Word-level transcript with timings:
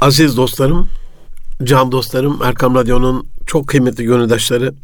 Aziz 0.00 0.36
dostlarım, 0.36 0.88
can 1.64 1.92
dostlarım, 1.92 2.42
Erkam 2.42 2.74
Radyo'nun 2.74 3.28
çok 3.46 3.68
kıymetli 3.68 4.04
gönüldaşları, 4.04 4.74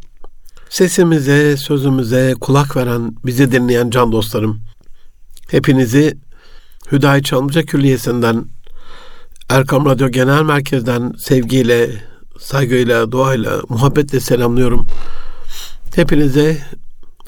sesimize, 0.69 1.57
sözümüze 1.57 2.33
kulak 2.41 2.77
veren, 2.77 3.15
bizi 3.25 3.51
dinleyen 3.51 3.89
can 3.89 4.11
dostlarım, 4.11 4.61
hepinizi 5.49 6.17
Hüdayi 6.91 7.23
Çamlıca 7.23 7.63
Külliyesi'nden, 7.63 8.45
Erkam 9.49 9.85
Radyo 9.85 10.09
Genel 10.09 10.43
Merkez'den 10.43 11.13
sevgiyle, 11.17 12.03
saygıyla, 12.39 13.11
duayla, 13.11 13.61
muhabbetle 13.69 14.19
selamlıyorum. 14.19 14.87
Hepinize 15.95 16.67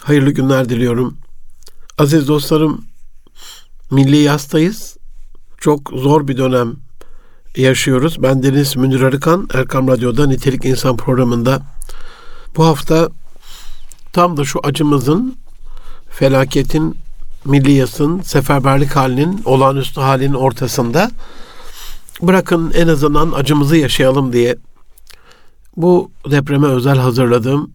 hayırlı 0.02 0.32
günler 0.32 0.70
diliyorum. 0.70 1.18
Aziz 1.98 2.28
dostlarım, 2.28 2.86
milli 3.92 4.18
yastayız. 4.18 4.98
Çok 5.58 5.92
zor 5.96 6.28
bir 6.28 6.38
dönem 6.38 6.87
yaşıyoruz. 7.56 8.24
Ben 8.24 8.44
Deniz 8.44 8.76
Münir 8.76 9.02
Arıkan, 9.02 9.50
Erkam 9.54 9.88
Radyo'da 9.88 10.28
Nitelik 10.28 10.66
İnsan 10.66 10.98
programında. 10.98 11.62
Bu 12.56 12.66
hafta 12.66 13.10
tam 14.14 14.38
da 14.38 14.46
şu 14.46 14.60
acımızın, 14.64 15.38
felaketin, 16.10 16.98
milliyasın, 17.46 18.22
seferberlik 18.22 18.96
halinin, 18.96 19.42
olağanüstü 19.46 20.02
halinin 20.02 20.34
ortasında 20.34 21.12
bırakın 22.22 22.72
en 22.76 22.88
azından 22.88 23.32
acımızı 23.32 23.78
yaşayalım 23.78 24.34
diye 24.34 24.56
bu 25.78 26.12
depreme 26.32 26.68
özel 26.68 26.98
hazırladığım 26.98 27.72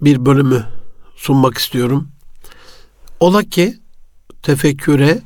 bir 0.00 0.26
bölümü 0.26 0.64
sunmak 1.16 1.58
istiyorum. 1.58 2.08
Ola 3.20 3.42
ki 3.42 3.78
tefekküre, 4.42 5.22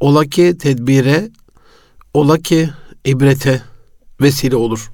ola 0.00 0.24
ki 0.24 0.58
tedbire, 0.58 1.30
ola 2.14 2.38
ki 2.38 2.70
ibrete 3.04 3.62
vesile 4.20 4.56
olur. 4.56 4.90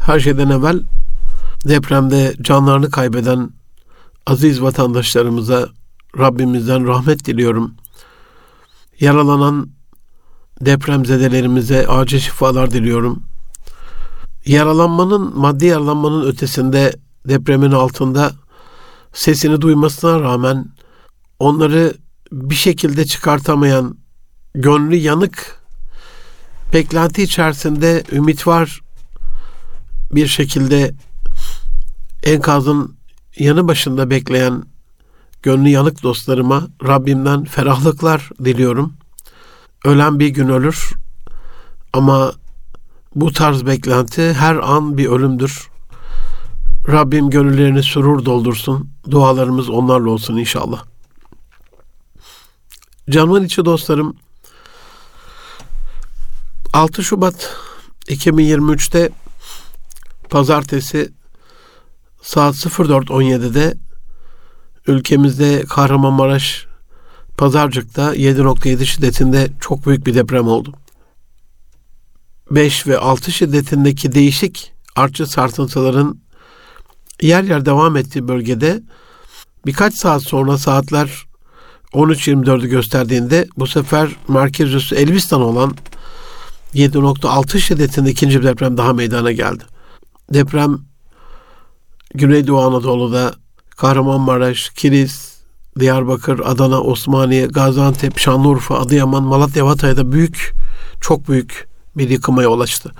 Her 0.00 0.20
şeyden 0.20 0.50
evvel 0.50 0.82
depremde 1.68 2.34
canlarını 2.42 2.90
kaybeden 2.90 3.50
aziz 4.26 4.62
vatandaşlarımıza 4.62 5.68
Rabbimizden 6.18 6.86
rahmet 6.86 7.24
diliyorum. 7.24 7.74
Yaralanan 9.00 9.70
depremzedelerimize 10.60 11.86
acil 11.86 12.18
şifalar 12.18 12.70
diliyorum. 12.70 13.22
Yaralanmanın, 14.46 15.38
maddi 15.38 15.66
yaralanmanın 15.66 16.26
ötesinde 16.26 16.96
depremin 17.28 17.70
altında 17.72 18.32
sesini 19.12 19.60
duymasına 19.60 20.20
rağmen 20.20 20.66
onları 21.38 21.94
bir 22.32 22.54
şekilde 22.54 23.06
çıkartamayan, 23.06 23.96
gönlü 24.54 24.96
yanık, 24.96 25.59
beklenti 26.72 27.22
içerisinde 27.22 28.04
ümit 28.12 28.46
var 28.46 28.80
bir 30.12 30.26
şekilde 30.26 30.94
enkazın 32.22 32.96
yanı 33.38 33.68
başında 33.68 34.10
bekleyen 34.10 34.64
gönlü 35.42 35.68
yanık 35.68 36.02
dostlarıma 36.02 36.68
Rabbimden 36.86 37.44
ferahlıklar 37.44 38.30
diliyorum. 38.44 38.94
Ölen 39.84 40.18
bir 40.18 40.28
gün 40.28 40.48
ölür 40.48 40.90
ama 41.92 42.32
bu 43.14 43.32
tarz 43.32 43.66
beklenti 43.66 44.32
her 44.32 44.54
an 44.54 44.98
bir 44.98 45.06
ölümdür. 45.06 45.70
Rabbim 46.88 47.30
gönüllerini 47.30 47.82
surur 47.82 48.24
doldursun. 48.24 48.90
Dualarımız 49.10 49.70
onlarla 49.70 50.10
olsun 50.10 50.36
inşallah. 50.36 50.84
Canımın 53.10 53.44
içi 53.44 53.64
dostlarım 53.64 54.16
6 56.72 57.04
Şubat 57.04 57.56
2023'te 58.08 59.10
pazartesi 60.30 61.12
saat 62.22 62.54
04.17'de 62.54 63.74
ülkemizde 64.86 65.64
Kahramanmaraş 65.68 66.66
Pazarcık'ta 67.36 68.14
7.7 68.14 68.84
şiddetinde 68.84 69.48
çok 69.60 69.86
büyük 69.86 70.06
bir 70.06 70.14
deprem 70.14 70.48
oldu. 70.48 70.72
5 72.50 72.86
ve 72.86 72.98
6 72.98 73.32
şiddetindeki 73.32 74.12
değişik 74.12 74.72
artçı 74.96 75.26
sarsıntıların 75.26 76.20
yer 77.22 77.42
yer 77.42 77.66
devam 77.66 77.96
ettiği 77.96 78.28
bölgede 78.28 78.82
birkaç 79.66 79.94
saat 79.94 80.22
sonra 80.22 80.58
saatler 80.58 81.26
13.24'ü 81.92 82.66
gösterdiğinde 82.66 83.48
bu 83.56 83.66
sefer 83.66 84.10
merkez 84.28 84.74
üssü 84.74 84.96
Elbistan 84.96 85.40
olan 85.40 85.76
7.6 86.74 87.58
şiddetinde 87.58 88.10
ikinci 88.10 88.40
bir 88.40 88.46
deprem 88.46 88.76
daha 88.76 88.92
meydana 88.92 89.32
geldi. 89.32 89.64
Deprem 90.32 90.78
Güneydoğu 92.14 92.60
Anadolu'da 92.60 93.34
Kahramanmaraş, 93.76 94.70
Kilis, 94.70 95.30
Diyarbakır, 95.78 96.40
Adana, 96.44 96.80
Osmaniye, 96.80 97.46
Gaziantep, 97.46 98.18
Şanlıurfa, 98.18 98.78
Adıyaman, 98.78 99.22
Malatya, 99.22 99.68
Hatay'da 99.68 100.12
büyük, 100.12 100.52
çok 101.00 101.28
büyük 101.28 101.68
bir 101.96 102.10
yıkıma 102.10 102.42
yol 102.42 102.60
açtı. 102.60 102.92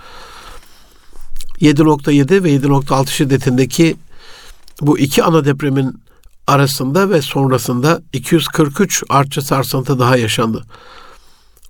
7.7 1.61 2.45
ve 2.45 2.57
7.6 2.57 3.07
şiddetindeki 3.07 3.97
bu 4.81 4.99
iki 4.99 5.25
ana 5.25 5.45
depremin 5.45 6.03
arasında 6.47 7.11
ve 7.11 7.23
sonrasında 7.23 8.03
243 8.13 9.03
artçı 9.09 9.43
sarsıntı 9.43 9.99
daha 9.99 10.17
yaşandı. 10.17 10.65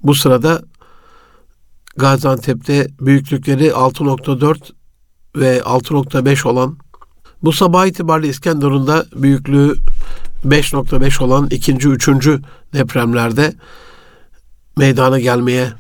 Bu 0.03 0.15
sırada 0.15 0.63
Gaziantep'te 1.97 2.89
büyüklükleri 3.01 3.69
6.4 3.69 4.57
ve 5.37 5.59
6.5 5.59 6.49
olan 6.49 6.79
bu 7.43 7.53
sabah 7.53 7.87
itibariyle 7.87 8.31
İskenderun'da 8.31 9.07
büyüklüğü 9.15 9.75
5.5 10.45 11.25
olan 11.25 11.49
ikinci, 11.51 11.89
üçüncü 11.89 12.43
depremlerde 12.73 13.55
meydana 14.77 15.21
gelmeye 15.21 15.73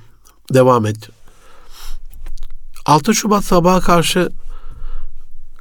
devam 0.54 0.86
etti. 0.86 1.08
6 2.86 3.14
Şubat 3.14 3.44
sabaha 3.44 3.80
karşı 3.80 4.30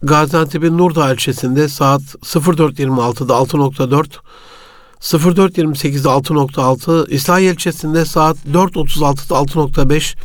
Gaziantep'in 0.04 0.78
Nurdağ 0.78 1.14
ilçesinde 1.14 1.68
saat 1.68 2.02
04.26'da 2.02 3.34
6.4, 3.34 4.06
04.28'de 5.02 6.08
6.6, 6.08 7.10
İslahiye 7.10 7.52
ilçesinde 7.52 8.06
saat 8.06 8.38
4.36'da 8.38 9.36
6.5, 9.36 10.16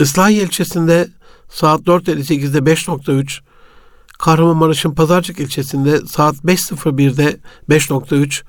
İslahiye 0.00 0.42
ilçesinde 0.42 1.08
saat 1.48 1.80
4.58'de 1.80 2.58
5.3, 2.58 3.40
Kahramanmaraş'ın 4.18 4.94
Pazarcık 4.94 5.40
ilçesinde 5.40 6.06
saat 6.06 6.34
5.01'de 6.36 7.36
5.3, 7.70 8.42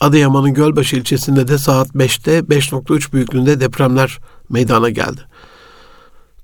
Adıyaman'ın 0.00 0.54
Gölbaşı 0.54 0.96
ilçesinde 0.96 1.48
de 1.48 1.58
saat 1.58 1.88
5'te 1.88 2.38
5.3 2.38 3.12
büyüklüğünde 3.12 3.60
depremler 3.60 4.18
meydana 4.48 4.90
geldi. 4.90 5.20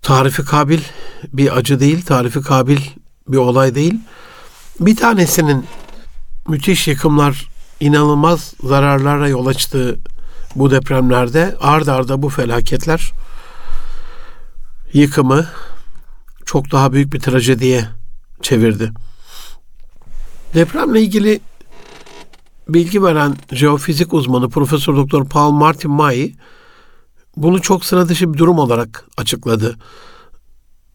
Tarifi 0.02 0.44
kabil 0.44 0.80
bir 1.32 1.56
acı 1.56 1.80
değil, 1.80 2.02
tarifi 2.02 2.40
kabil 2.40 2.80
bir 3.28 3.36
olay 3.36 3.74
değil. 3.74 3.94
Bir 4.80 4.96
tanesinin 4.96 5.66
müthiş 6.48 6.88
yıkımlar, 6.88 7.48
inanılmaz 7.80 8.54
zararlara 8.62 9.28
yol 9.28 9.46
açtığı 9.46 9.98
bu 10.54 10.70
depremlerde 10.70 11.56
ard 11.60 11.86
arda 11.86 12.22
bu 12.22 12.28
felaketler 12.28 13.12
yıkımı 14.92 15.46
çok 16.46 16.72
daha 16.72 16.92
büyük 16.92 17.12
bir 17.12 17.20
trajediye 17.20 17.88
çevirdi. 18.42 18.92
Depremle 20.54 21.00
ilgili 21.00 21.40
bilgi 22.68 23.02
veren 23.02 23.36
jeofizik 23.52 24.14
uzmanı 24.14 24.48
Profesör 24.48 24.96
Doktor 24.96 25.28
Paul 25.28 25.50
Martin 25.50 25.90
May 25.90 26.32
bunu 27.36 27.62
çok 27.62 27.84
sıra 27.84 28.08
dışı 28.08 28.34
bir 28.34 28.38
durum 28.38 28.58
olarak 28.58 29.04
açıkladı. 29.16 29.76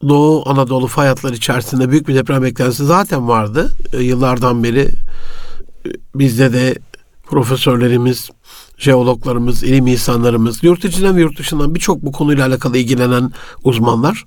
Doğu 0.09 0.50
Anadolu 0.50 0.88
fay 0.88 1.07
hatları 1.07 1.36
içerisinde 1.36 1.91
büyük 1.91 2.07
bir 2.07 2.15
deprem 2.15 2.44
beklentisi 2.44 2.86
zaten 2.86 3.27
vardı. 3.27 3.71
E, 3.94 4.03
yıllardan 4.03 4.63
beri 4.63 4.89
e, 5.86 5.89
bizde 6.15 6.53
de 6.53 6.75
profesörlerimiz, 7.24 8.30
jeologlarımız, 8.77 9.63
ilim 9.63 9.88
insanlarımız, 9.88 10.63
yurt 10.63 10.86
içinden 10.86 11.18
ve 11.18 11.22
yurt 11.22 11.39
dışından 11.39 11.75
birçok 11.75 12.01
bu 12.01 12.12
konuyla 12.12 12.48
alakalı 12.48 12.77
ilgilenen 12.77 13.31
uzmanlar 13.63 14.25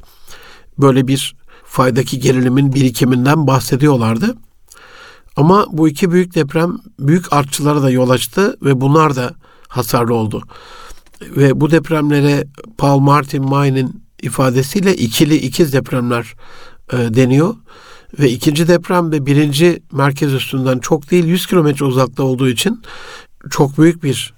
böyle 0.78 1.08
bir 1.08 1.36
faydaki 1.64 2.20
gerilimin 2.20 2.72
birikiminden 2.72 3.46
bahsediyorlardı. 3.46 4.36
Ama 5.36 5.66
bu 5.72 5.88
iki 5.88 6.12
büyük 6.12 6.34
deprem 6.34 6.78
büyük 6.98 7.32
artçılara 7.32 7.82
da 7.82 7.90
yol 7.90 8.10
açtı 8.10 8.56
ve 8.62 8.80
bunlar 8.80 9.16
da 9.16 9.34
hasarlı 9.68 10.14
oldu. 10.14 10.42
Ve 11.20 11.60
bu 11.60 11.70
depremlere 11.70 12.44
Paul 12.78 12.98
Martin 12.98 13.44
May'nin 13.44 14.02
ifadesiyle 14.22 14.96
ikili 14.96 15.36
ikiz 15.36 15.72
depremler 15.72 16.34
e, 16.92 16.96
deniyor. 16.96 17.54
Ve 18.18 18.30
ikinci 18.30 18.68
deprem 18.68 19.12
de 19.12 19.26
birinci 19.26 19.82
merkez 19.92 20.34
üstünden 20.34 20.78
çok 20.78 21.10
değil 21.10 21.24
100 21.24 21.46
kilometre 21.46 21.84
uzakta 21.84 22.22
olduğu 22.22 22.48
için 22.48 22.82
çok 23.50 23.78
büyük 23.78 24.02
bir 24.02 24.34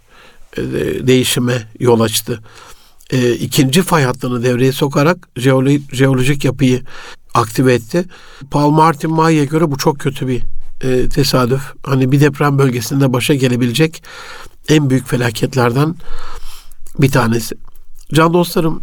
değişime 1.07 1.69
yol 1.81 2.01
açtı. 2.01 2.41
e, 3.11 3.33
ikinci 3.33 3.83
fay 3.83 4.05
hattını 4.05 4.43
devreye 4.43 4.73
sokarak 4.73 5.29
jeolo- 5.37 5.95
jeolojik 5.95 6.45
yapıyı 6.45 6.83
aktive 7.35 7.75
etti. 7.75 8.05
Paul 8.51 8.71
Martin 8.71 9.11
May'e 9.11 9.45
göre 9.45 9.71
bu 9.71 9.79
çok 9.79 9.99
kötü 10.01 10.29
bir 10.29 10.43
e, 10.81 11.09
tesadüf. 11.09 11.63
Hani 11.83 12.13
bir 12.13 12.21
deprem 12.21 12.59
bölgesinde 12.59 13.13
başa 13.13 13.35
gelebilecek 13.35 14.03
en 14.69 14.91
büyük 14.91 15.09
felaketlerden 15.09 15.95
bir 16.99 17.11
tanesi. 17.11 17.55
Can 18.15 18.35
dostlarım 18.35 18.83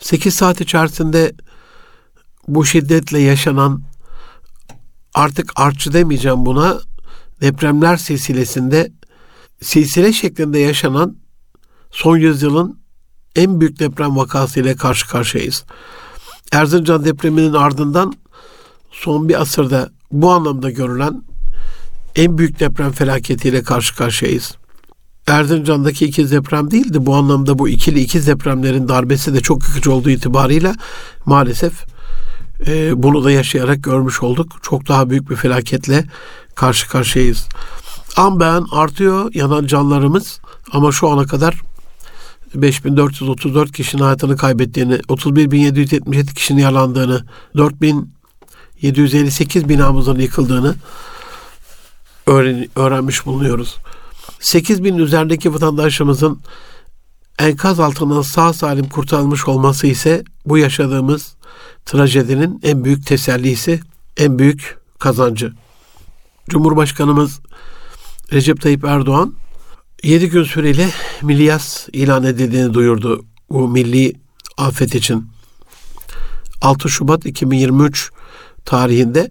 8 0.00 0.34
saat 0.34 0.60
içerisinde 0.60 1.32
bu 2.48 2.64
şiddetle 2.64 3.18
yaşanan 3.18 3.82
artık 5.14 5.52
artçı 5.56 5.92
demeyeceğim 5.92 6.46
buna 6.46 6.78
depremler 7.40 7.96
silsilesinde 7.96 8.92
silsile 9.62 10.12
şeklinde 10.12 10.58
yaşanan 10.58 11.16
son 11.90 12.16
yüzyılın 12.16 12.78
en 13.36 13.60
büyük 13.60 13.78
deprem 13.78 14.16
vakası 14.16 14.60
ile 14.60 14.76
karşı 14.76 15.08
karşıyayız. 15.08 15.64
Erzincan 16.52 17.04
depreminin 17.04 17.52
ardından 17.52 18.12
son 18.90 19.28
bir 19.28 19.40
asırda 19.40 19.90
bu 20.12 20.30
anlamda 20.30 20.70
görülen 20.70 21.22
en 22.16 22.38
büyük 22.38 22.60
deprem 22.60 22.92
felaketiyle 22.92 23.62
karşı 23.62 23.96
karşıyayız. 23.96 24.54
Erzincan'daki 25.26 26.04
ikiz 26.06 26.32
deprem 26.32 26.70
değildi. 26.70 27.06
Bu 27.06 27.14
anlamda 27.14 27.58
bu 27.58 27.68
ikili 27.68 28.00
ikiz 28.00 28.26
depremlerin 28.26 28.88
darbesi 28.88 29.34
de 29.34 29.40
çok 29.40 29.68
yıkıcı 29.68 29.92
olduğu 29.92 30.10
itibarıyla 30.10 30.74
maalesef 31.26 31.72
e, 32.66 33.02
bunu 33.02 33.24
da 33.24 33.30
yaşayarak 33.30 33.82
görmüş 33.82 34.22
olduk. 34.22 34.52
Çok 34.62 34.88
daha 34.88 35.10
büyük 35.10 35.30
bir 35.30 35.36
felaketle 35.36 36.04
karşı 36.54 36.88
karşıyayız. 36.88 37.48
An 38.16 38.40
beğen 38.40 38.64
artıyor 38.72 39.34
yanan 39.34 39.66
canlarımız 39.66 40.40
ama 40.72 40.92
şu 40.92 41.08
ana 41.08 41.26
kadar 41.26 41.60
5434 42.54 43.72
kişinin 43.72 44.02
hayatını 44.02 44.36
kaybettiğini, 44.36 45.00
31777 45.08 46.34
kişinin 46.34 46.62
yaralandığını, 46.62 47.24
4758 47.56 49.68
binamızın 49.68 50.18
yıkıldığını 50.18 50.74
öğren 52.26 52.68
öğrenmiş 52.76 53.26
bulunuyoruz. 53.26 53.76
8000 54.40 54.98
üzerindeki 54.98 55.54
vatandaşımızın 55.54 56.40
enkaz 57.38 57.80
altından 57.80 58.22
sağ 58.22 58.52
salim 58.52 58.88
kurtarılmış 58.88 59.48
olması 59.48 59.86
ise 59.86 60.24
bu 60.46 60.58
yaşadığımız 60.58 61.34
trajedinin 61.84 62.60
en 62.62 62.84
büyük 62.84 63.06
tesellisi, 63.06 63.80
en 64.16 64.38
büyük 64.38 64.78
kazancı. 64.98 65.52
Cumhurbaşkanımız 66.48 67.40
Recep 68.32 68.60
Tayyip 68.60 68.84
Erdoğan 68.84 69.34
7 70.02 70.28
gün 70.30 70.44
süreyle 70.44 70.88
milyas 71.22 71.88
ilan 71.92 72.24
edildiğini 72.24 72.74
duyurdu 72.74 73.24
bu 73.50 73.68
milli 73.68 74.12
afet 74.56 74.94
için. 74.94 75.28
6 76.60 76.88
Şubat 76.88 77.26
2023 77.26 78.10
tarihinde 78.64 79.30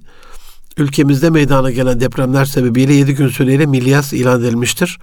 ülkemizde 0.78 1.30
meydana 1.30 1.72
gelen 1.72 2.00
depremler 2.00 2.46
sebebiyle 2.46 2.94
7 2.94 3.16
gün 3.16 3.28
süreyle 3.28 3.66
milyas 3.66 4.14
ilan 4.14 4.42
edilmiştir. 4.42 5.00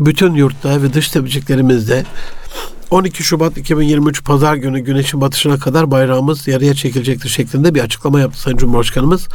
Bütün 0.00 0.34
yurtta 0.34 0.82
ve 0.82 0.92
dış 0.92 1.08
tepeciklerimizde 1.08 2.04
12 2.90 3.22
Şubat 3.22 3.58
2023 3.58 4.24
Pazar 4.24 4.54
günü 4.54 4.80
güneşin 4.80 5.20
batışına 5.20 5.58
kadar 5.58 5.90
bayrağımız 5.90 6.48
yarıya 6.48 6.74
çekilecektir 6.74 7.28
şeklinde 7.28 7.74
bir 7.74 7.80
açıklama 7.80 8.20
yaptı 8.20 8.40
Sayın 8.40 8.56
Cumhurbaşkanımız 8.56 9.28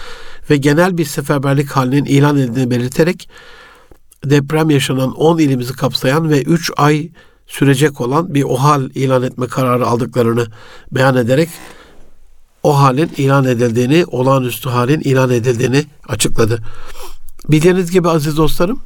ve 0.50 0.58
genel 0.58 0.98
bir 0.98 1.06
seferberlik 1.06 1.72
halinin 1.72 2.06
ilan 2.06 2.38
edildiğini 2.38 2.72
belirterek 2.72 3.30
deprem 4.26 4.70
yaşanan 4.70 5.12
10 5.12 5.38
ilimizi 5.38 5.74
kapsayan 5.74 6.30
ve 6.30 6.42
3 6.42 6.72
ay 6.78 7.10
sürecek 7.48 8.02
olan 8.02 8.34
bir 8.34 8.44
OHAL 8.44 8.90
ilan 8.96 9.24
etme 9.24 9.48
kararı 9.48 9.88
aldıklarını 9.88 10.48
beyan 10.92 11.16
ederek 11.16 11.50
o 12.64 12.80
halin 12.80 13.12
ilan 13.18 13.46
edildiğini, 13.46 14.06
olağanüstü 14.06 14.70
halin 14.70 15.00
ilan 15.00 15.30
edildiğini 15.30 15.86
açıkladı. 16.08 16.60
Bildiğiniz 17.50 17.92
gibi 17.92 18.10
aziz 18.10 18.38
dostlarım, 18.38 18.80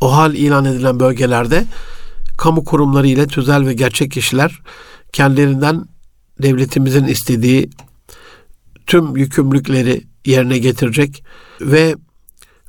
o 0.00 0.16
hal 0.16 0.34
ilan 0.34 0.64
edilen 0.64 1.00
bölgelerde 1.00 1.64
kamu 2.36 2.64
kurumları 2.64 3.06
ile 3.06 3.26
tüzel 3.26 3.66
ve 3.66 3.74
gerçek 3.74 4.10
kişiler 4.10 4.60
kendilerinden 5.12 5.84
devletimizin 6.42 7.04
istediği 7.04 7.70
tüm 8.86 9.16
yükümlülükleri 9.16 10.04
yerine 10.24 10.58
getirecek 10.58 11.24
ve 11.60 11.96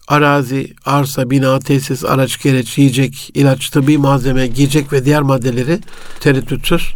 arazi, 0.07 0.73
arsa, 0.85 1.29
bina, 1.29 1.59
tesis, 1.59 2.05
araç, 2.05 2.41
gereç, 2.41 2.77
yiyecek, 2.77 3.31
ilaç, 3.33 3.69
tıbbi 3.69 3.97
malzeme, 3.97 4.47
giyecek 4.47 4.93
ve 4.93 5.05
diğer 5.05 5.21
maddeleri 5.21 5.79
tereddütsüz 6.19 6.93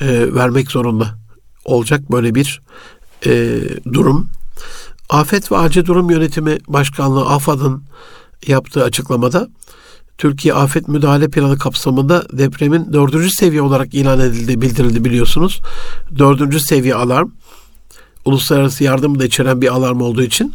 e, 0.00 0.34
vermek 0.34 0.70
zorunda 0.70 1.14
olacak 1.64 2.12
böyle 2.12 2.34
bir 2.34 2.62
e, 3.26 3.60
durum. 3.92 4.30
Afet 5.08 5.52
ve 5.52 5.56
Acil 5.56 5.84
Durum 5.84 6.10
Yönetimi 6.10 6.58
Başkanlığı 6.68 7.26
AFAD'ın 7.26 7.84
yaptığı 8.46 8.84
açıklamada 8.84 9.48
Türkiye 10.18 10.54
Afet 10.54 10.88
Müdahale 10.88 11.28
Planı 11.28 11.58
kapsamında 11.58 12.24
depremin 12.32 12.92
dördüncü 12.92 13.30
seviye 13.30 13.62
olarak 13.62 13.94
ilan 13.94 14.20
edildi, 14.20 14.60
bildirildi 14.60 15.04
biliyorsunuz. 15.04 15.60
Dördüncü 16.18 16.60
seviye 16.60 16.94
alarm 16.94 17.28
uluslararası 18.24 18.84
yardım 18.84 19.18
da 19.18 19.24
içeren 19.24 19.60
bir 19.60 19.74
alarm 19.74 20.00
olduğu 20.00 20.22
için 20.22 20.54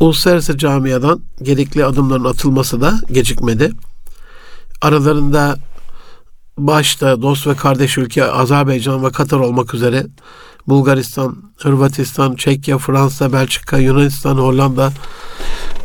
uluslararası 0.00 0.58
camiadan 0.58 1.20
gerekli 1.42 1.84
adımların 1.84 2.24
atılması 2.24 2.80
da 2.80 3.00
gecikmedi. 3.12 3.72
Aralarında 4.80 5.56
başta 6.58 7.22
dost 7.22 7.46
ve 7.46 7.56
kardeş 7.56 7.98
ülke 7.98 8.24
Azerbaycan 8.24 9.04
ve 9.04 9.10
Katar 9.10 9.40
olmak 9.40 9.74
üzere 9.74 10.06
Bulgaristan, 10.68 11.36
Hırvatistan, 11.56 12.34
Çekya, 12.34 12.78
Fransa, 12.78 13.32
Belçika, 13.32 13.78
Yunanistan, 13.78 14.36
Hollanda, 14.36 14.92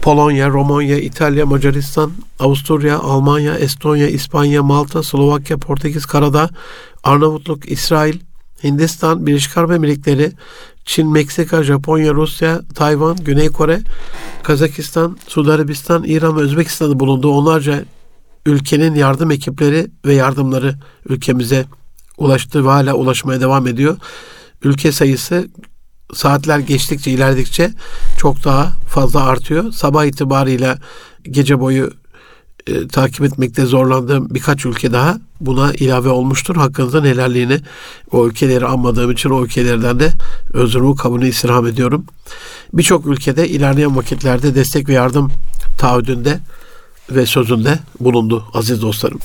Polonya, 0.02 0.50
Romanya, 0.50 0.98
İtalya, 0.98 1.46
Macaristan, 1.46 2.12
Avusturya, 2.40 3.00
Almanya, 3.00 3.56
Estonya, 3.56 4.08
İspanya, 4.08 4.64
Malta, 4.64 5.04
Slovakya, 5.04 5.58
Portekiz, 5.58 6.06
Karadağ, 6.06 6.50
Arnavutluk, 7.04 7.72
İsrail, 7.72 8.20
Hindistan, 8.64 9.28
Birleşik 9.28 9.58
Arap 9.58 9.72
Emirlikleri, 9.72 10.32
Çin, 10.86 11.12
Meksika, 11.12 11.64
Japonya, 11.64 12.14
Rusya, 12.14 12.62
Tayvan, 12.76 13.16
Güney 13.16 13.50
Kore, 13.50 13.80
Kazakistan, 14.44 15.18
Suudi 15.28 15.52
Arabistan, 15.52 16.04
İran 16.04 16.38
ve 16.38 16.42
Özbekistan'da 16.42 17.00
bulunduğu 17.00 17.32
onlarca 17.32 17.84
ülkenin 18.46 18.96
yardım 18.96 19.32
ekipleri 19.32 19.92
ve 20.06 20.14
yardımları 20.14 20.76
ülkemize 21.10 21.66
ulaştı 22.18 22.66
ve 22.66 22.70
hala 22.70 22.94
ulaşmaya 22.94 23.42
devam 23.42 23.68
ediyor. 23.68 23.98
Ülke 24.64 24.92
sayısı 24.92 25.48
saatler 26.14 26.60
geçtikçe 26.60 27.12
ilerledikçe 27.12 27.72
çok 28.18 28.44
daha 28.44 28.72
fazla 28.88 29.24
artıyor. 29.24 29.72
Sabah 29.72 30.06
itibarıyla 30.06 30.78
gece 31.24 31.60
boyu 31.60 31.94
e, 32.68 32.88
takip 32.88 33.22
etmekte 33.22 33.66
zorlandığım 33.66 34.28
birkaç 34.30 34.66
ülke 34.66 34.92
daha 34.92 35.18
buna 35.42 35.74
ilave 35.74 36.10
olmuştur. 36.10 36.56
Hakkınızda 36.56 37.04
helalliğini 37.04 37.60
o 38.12 38.28
ülkeleri 38.28 38.66
anmadığım 38.66 39.12
için 39.12 39.30
o 39.30 39.46
ülkelerden 39.46 40.00
de 40.00 40.12
özrümü 40.54 40.96
kabını 40.96 41.28
istirham 41.28 41.68
ediyorum. 41.68 42.06
Birçok 42.74 43.06
ülkede 43.06 43.50
ilerleyen 43.50 43.96
vakitlerde 43.96 44.56
destek 44.56 44.90
ve 44.90 44.94
yardım 44.94 45.32
taahhüdünde 45.78 46.40
ve 47.12 47.26
sözünde 47.26 47.80
bulundu 48.00 48.46
aziz 48.54 48.82
dostlarım. 48.82 49.20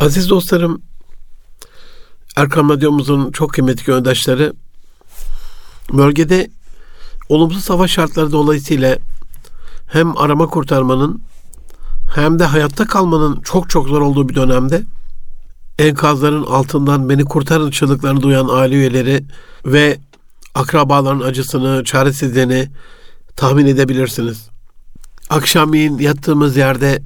Aziz 0.00 0.30
dostlarım, 0.30 0.82
Erkam 2.36 2.70
Radyomuzun 2.70 3.32
çok 3.32 3.52
kıymetli 3.52 3.84
göndaşları 3.84 4.52
bölgede 5.92 6.50
olumsuz 7.28 7.64
savaş 7.64 7.90
şartları 7.90 8.32
dolayısıyla 8.32 8.98
hem 9.86 10.18
arama 10.18 10.46
kurtarmanın 10.46 11.22
hem 12.14 12.38
de 12.38 12.44
hayatta 12.44 12.86
kalmanın 12.86 13.40
çok 13.40 13.70
çok 13.70 13.88
zor 13.88 14.00
olduğu 14.00 14.28
bir 14.28 14.34
dönemde 14.34 14.82
enkazların 15.78 16.42
altından 16.42 17.08
beni 17.08 17.24
kurtarın 17.24 17.70
çığlıklarını 17.70 18.22
duyan 18.22 18.48
aile 18.50 18.74
üyeleri 18.74 19.24
ve 19.66 19.98
akrabaların 20.54 21.20
acısını, 21.20 21.84
çaresizliğini 21.84 22.68
tahmin 23.36 23.66
edebilirsiniz. 23.66 24.48
Akşamleyin 25.30 25.98
yattığımız 25.98 26.56
yerde 26.56 27.02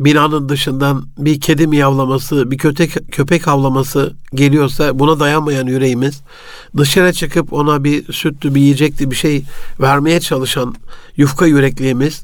binanın 0.00 0.48
dışından 0.48 1.06
bir 1.18 1.40
kedi 1.40 1.66
miyavlaması, 1.66 2.50
bir 2.50 2.58
köpek, 2.58 3.12
köpek 3.12 3.46
havlaması 3.46 4.16
geliyorsa 4.34 4.98
buna 4.98 5.20
dayanmayan 5.20 5.66
yüreğimiz 5.66 6.20
dışarı 6.76 7.12
çıkıp 7.12 7.52
ona 7.52 7.84
bir 7.84 8.12
sütlü, 8.12 8.54
bir 8.54 8.60
yiyecekli 8.60 9.10
bir 9.10 9.16
şey 9.16 9.44
vermeye 9.80 10.20
çalışan 10.20 10.74
yufka 11.16 11.46
yürekliğimiz 11.46 12.22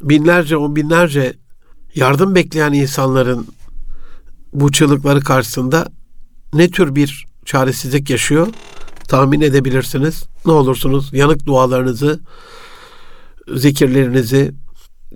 binlerce 0.00 0.56
on 0.56 0.76
binlerce 0.76 1.34
yardım 1.94 2.34
bekleyen 2.34 2.72
insanların 2.72 3.46
bu 4.52 4.72
çığlıkları 4.72 5.20
karşısında 5.20 5.86
ne 6.54 6.70
tür 6.70 6.94
bir 6.94 7.26
çaresizlik 7.44 8.10
yaşıyor 8.10 8.46
tahmin 9.08 9.40
edebilirsiniz. 9.40 10.24
Ne 10.46 10.52
olursunuz 10.52 11.10
yanık 11.12 11.46
dualarınızı, 11.46 12.20
zikirlerinizi, 13.48 14.54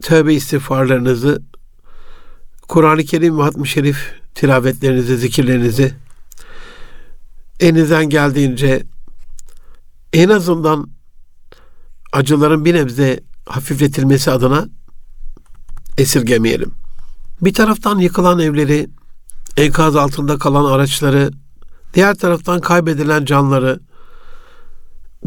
tövbe 0.02 0.34
istiğfarlarınızı 0.34 1.42
Kur'an-ı 2.68 3.04
Kerim 3.04 3.38
ve 3.38 3.42
Hatmi 3.42 3.68
Şerif 3.68 4.12
tilavetlerinizi, 4.34 5.16
zikirlerinizi 5.16 5.94
elinizden 7.60 8.08
geldiğince 8.08 8.82
en 10.12 10.28
azından 10.28 10.90
acıların 12.12 12.64
bir 12.64 12.74
nebze 12.74 13.20
hafifletilmesi 13.46 14.30
adına 14.30 14.68
esirgemeyelim. 15.98 16.72
Bir 17.40 17.54
taraftan 17.54 17.98
yıkılan 17.98 18.38
evleri, 18.38 18.88
enkaz 19.56 19.96
altında 19.96 20.38
kalan 20.38 20.64
araçları, 20.64 21.30
diğer 21.94 22.14
taraftan 22.14 22.60
kaybedilen 22.60 23.24
canları, 23.24 23.80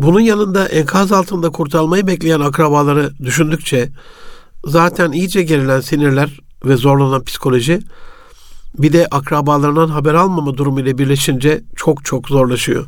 bunun 0.04 0.20
yanında 0.20 0.68
enkaz 0.68 1.12
altında 1.12 1.50
kurtarmayı 1.50 2.08
bekleyen 2.08 2.40
akrabaları 2.40 3.12
düşündükçe 3.24 3.90
zaten 4.66 5.12
iyice 5.12 5.44
gerilen 5.44 5.82
sinirler 5.82 6.40
ve 6.66 6.76
zorlanan 6.76 7.24
psikoloji 7.24 7.80
bir 8.78 8.94
de 8.94 9.08
akrabalarından 9.12 9.88
haber 9.88 10.14
almama 10.14 10.58
durumu 10.58 10.80
ile 10.80 10.98
birleşince 10.98 11.64
çok 11.76 12.06
çok 12.06 12.28
zorlaşıyor. 12.28 12.86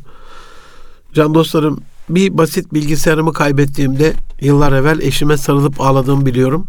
Can 1.14 1.34
dostlarım 1.34 1.80
bir 2.08 2.38
basit 2.38 2.74
bilgisayarımı 2.74 3.32
kaybettiğimde 3.32 4.14
yıllar 4.40 4.72
evvel 4.72 5.00
eşime 5.00 5.36
sarılıp 5.36 5.80
ağladığımı 5.80 6.26
biliyorum. 6.26 6.66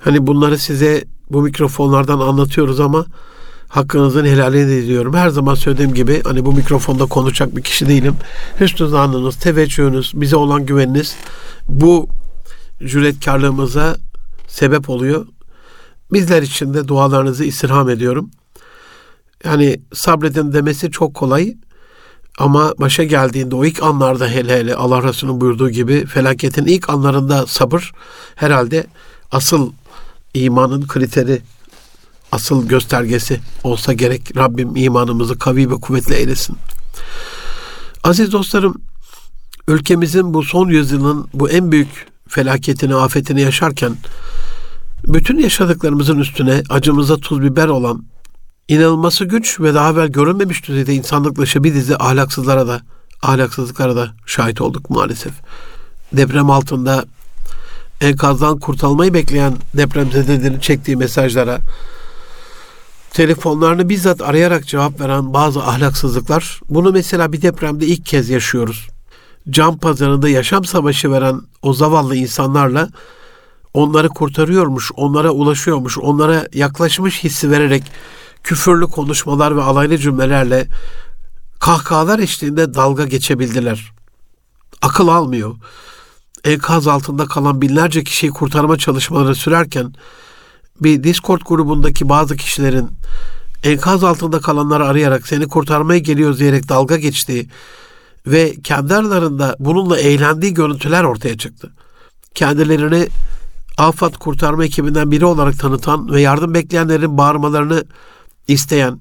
Hani 0.00 0.26
bunları 0.26 0.58
size 0.58 1.04
bu 1.30 1.42
mikrofonlardan 1.42 2.18
anlatıyoruz 2.18 2.80
ama 2.80 3.06
hakkınızın 3.74 4.24
helalini 4.24 4.72
ediyorum. 4.72 5.14
Her 5.14 5.28
zaman 5.28 5.54
söylediğim 5.54 5.94
gibi 5.94 6.22
hani 6.24 6.44
bu 6.44 6.52
mikrofonda 6.52 7.06
konuşacak 7.06 7.56
bir 7.56 7.62
kişi 7.62 7.88
değilim. 7.88 8.16
Hüsnü 8.60 8.88
zannınız, 8.88 9.36
teveccühünüz, 9.36 10.12
bize 10.14 10.36
olan 10.36 10.66
güveniniz 10.66 11.16
bu 11.68 12.08
cüretkarlığımıza 12.84 13.96
sebep 14.48 14.90
oluyor. 14.90 15.26
Bizler 16.12 16.42
için 16.42 16.74
de 16.74 16.88
dualarınızı 16.88 17.44
istirham 17.44 17.88
ediyorum. 17.88 18.30
Yani 19.44 19.80
sabredin 19.92 20.52
demesi 20.52 20.90
çok 20.90 21.14
kolay 21.14 21.56
ama 22.38 22.74
başa 22.78 23.04
geldiğinde 23.04 23.54
o 23.54 23.64
ilk 23.64 23.82
anlarda 23.82 24.28
hele 24.28 24.58
hele 24.58 24.74
Allah 24.74 25.02
Resulü'nün 25.02 25.40
buyurduğu 25.40 25.70
gibi 25.70 26.06
felaketin 26.06 26.64
ilk 26.66 26.90
anlarında 26.90 27.46
sabır 27.46 27.92
herhalde 28.34 28.86
asıl 29.32 29.72
imanın 30.34 30.86
kriteri, 30.86 31.42
asıl 32.34 32.68
göstergesi 32.68 33.40
olsa 33.64 33.92
gerek. 33.92 34.36
Rabbim 34.36 34.76
imanımızı 34.76 35.38
kavi 35.38 35.70
ve 35.70 35.74
kuvvetli 35.74 36.14
eylesin. 36.14 36.56
Aziz 38.04 38.32
dostlarım, 38.32 38.82
ülkemizin 39.68 40.34
bu 40.34 40.42
son 40.42 40.68
yüzyılın 40.68 41.28
bu 41.34 41.50
en 41.50 41.72
büyük 41.72 42.06
felaketini, 42.28 42.94
afetini 42.94 43.40
yaşarken 43.40 43.96
bütün 45.04 45.38
yaşadıklarımızın 45.38 46.18
üstüne 46.18 46.62
acımıza 46.70 47.16
tuz 47.16 47.42
biber 47.42 47.68
olan 47.68 48.04
inanılması 48.68 49.24
güç 49.24 49.60
ve 49.60 49.74
daha 49.74 49.90
evvel 49.90 50.08
görünmemiş 50.08 50.68
düzeyde 50.68 50.94
insanlık 50.94 51.38
dışı 51.38 51.64
bir 51.64 51.74
dizi 51.74 51.96
ahlaksızlara 51.96 52.66
da 52.66 52.80
ahlaksızlıklara 53.22 53.96
da 53.96 54.10
şahit 54.26 54.60
olduk 54.60 54.90
maalesef. 54.90 55.32
Deprem 56.12 56.50
altında 56.50 57.04
enkazdan 58.00 58.58
kurtulmayı 58.58 59.14
bekleyen 59.14 59.54
depremzedelerin 59.76 60.58
çektiği 60.58 60.96
mesajlara 60.96 61.58
telefonlarını 63.14 63.88
bizzat 63.88 64.22
arayarak 64.22 64.66
cevap 64.66 65.00
veren 65.00 65.34
bazı 65.34 65.62
ahlaksızlıklar 65.62 66.60
bunu 66.70 66.92
mesela 66.92 67.32
bir 67.32 67.42
depremde 67.42 67.86
ilk 67.86 68.06
kez 68.06 68.30
yaşıyoruz. 68.30 68.88
Cam 69.50 69.78
pazarında 69.78 70.28
yaşam 70.28 70.64
savaşı 70.64 71.10
veren 71.10 71.40
o 71.62 71.74
zavallı 71.74 72.16
insanlarla 72.16 72.88
onları 73.74 74.08
kurtarıyormuş, 74.08 74.92
onlara 74.96 75.30
ulaşıyormuş, 75.30 75.98
onlara 75.98 76.46
yaklaşmış 76.52 77.24
hissi 77.24 77.50
vererek 77.50 77.82
küfürlü 78.42 78.86
konuşmalar 78.86 79.56
ve 79.56 79.62
alaylı 79.62 79.98
cümlelerle 79.98 80.68
kahkahalar 81.60 82.18
eşliğinde 82.18 82.74
dalga 82.74 83.04
geçebildiler. 83.04 83.92
Akıl 84.82 85.08
almıyor. 85.08 85.56
Enkaz 86.44 86.86
altında 86.86 87.26
kalan 87.26 87.62
binlerce 87.62 88.04
kişiyi 88.04 88.30
kurtarma 88.30 88.78
çalışmaları 88.78 89.34
sürerken 89.34 89.94
bir 90.80 91.04
Discord 91.04 91.40
grubundaki 91.46 92.08
bazı 92.08 92.36
kişilerin 92.36 92.88
enkaz 93.62 94.04
altında 94.04 94.40
kalanları 94.40 94.84
arayarak 94.84 95.26
seni 95.26 95.48
kurtarmaya 95.48 95.98
geliyoruz 95.98 96.40
diyerek 96.40 96.68
dalga 96.68 96.96
geçtiği 96.96 97.48
ve 98.26 98.54
kendi 98.64 98.94
aralarında 98.94 99.56
bununla 99.58 99.98
eğlendiği 99.98 100.54
görüntüler 100.54 101.04
ortaya 101.04 101.38
çıktı. 101.38 101.72
Kendilerini 102.34 103.08
Afat 103.78 104.16
kurtarma 104.16 104.64
ekibinden 104.64 105.10
biri 105.10 105.24
olarak 105.24 105.58
tanıtan 105.58 106.12
ve 106.12 106.20
yardım 106.20 106.54
bekleyenlerin 106.54 107.18
bağırmalarını 107.18 107.84
isteyen, 108.48 109.00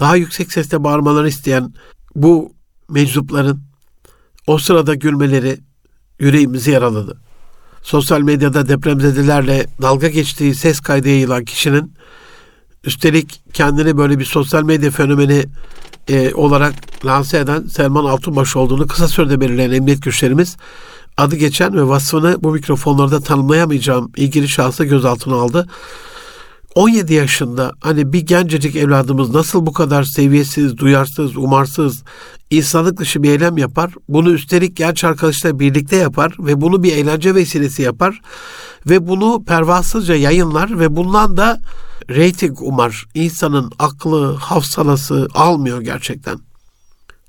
daha 0.00 0.16
yüksek 0.16 0.52
sesle 0.52 0.84
bağırmalarını 0.84 1.28
isteyen 1.28 1.74
bu 2.14 2.52
meczupların 2.88 3.62
o 4.46 4.58
sırada 4.58 4.94
gülmeleri 4.94 5.58
yüreğimizi 6.18 6.70
yaraladı. 6.70 7.25
Sosyal 7.86 8.20
medyada 8.20 8.68
depremzedelerle 8.68 9.66
dalga 9.82 10.08
geçtiği 10.08 10.54
ses 10.54 10.80
kaydı 10.80 11.08
yayılan 11.08 11.44
kişinin 11.44 11.92
üstelik 12.84 13.40
kendini 13.52 13.98
böyle 13.98 14.18
bir 14.18 14.24
sosyal 14.24 14.62
medya 14.62 14.90
fenomeni 14.90 15.44
e, 16.08 16.34
olarak 16.34 16.74
lanse 17.04 17.38
eden 17.38 17.62
Selman 17.62 18.04
Altunbaş 18.04 18.56
olduğunu 18.56 18.86
kısa 18.86 19.08
sürede 19.08 19.40
belirleyen 19.40 19.70
emniyet 19.70 20.02
güçlerimiz 20.02 20.56
adı 21.16 21.36
geçen 21.36 21.74
ve 21.76 21.88
vasfını 21.88 22.36
bu 22.42 22.52
mikrofonlarda 22.52 23.20
tanımlayamayacağım 23.20 24.12
ilgili 24.16 24.48
şahsı 24.48 24.84
gözaltına 24.84 25.34
aldı. 25.34 25.66
17 26.76 27.14
yaşında 27.14 27.72
hani 27.80 28.12
bir 28.12 28.20
gencecik 28.20 28.76
evladımız 28.76 29.34
nasıl 29.34 29.66
bu 29.66 29.72
kadar 29.72 30.04
seviyesiz, 30.04 30.78
duyarsız, 30.78 31.36
umarsız, 31.36 32.02
insanlık 32.50 32.98
dışı 32.98 33.22
bir 33.22 33.30
eylem 33.30 33.58
yapar. 33.58 33.94
Bunu 34.08 34.30
üstelik 34.30 34.76
genç 34.76 35.04
arkadaşlar 35.04 35.58
birlikte 35.58 35.96
yapar 35.96 36.34
ve 36.38 36.60
bunu 36.60 36.82
bir 36.82 36.92
eğlence 36.92 37.34
vesilesi 37.34 37.82
yapar. 37.82 38.20
Ve 38.86 39.08
bunu 39.08 39.44
pervasızca 39.44 40.14
yayınlar 40.14 40.80
ve 40.80 40.96
bundan 40.96 41.36
da 41.36 41.60
reyting 42.10 42.62
umar. 42.62 43.06
İnsanın 43.14 43.72
aklı, 43.78 44.34
hafsalası 44.34 45.28
almıyor 45.34 45.80
gerçekten. 45.80 46.38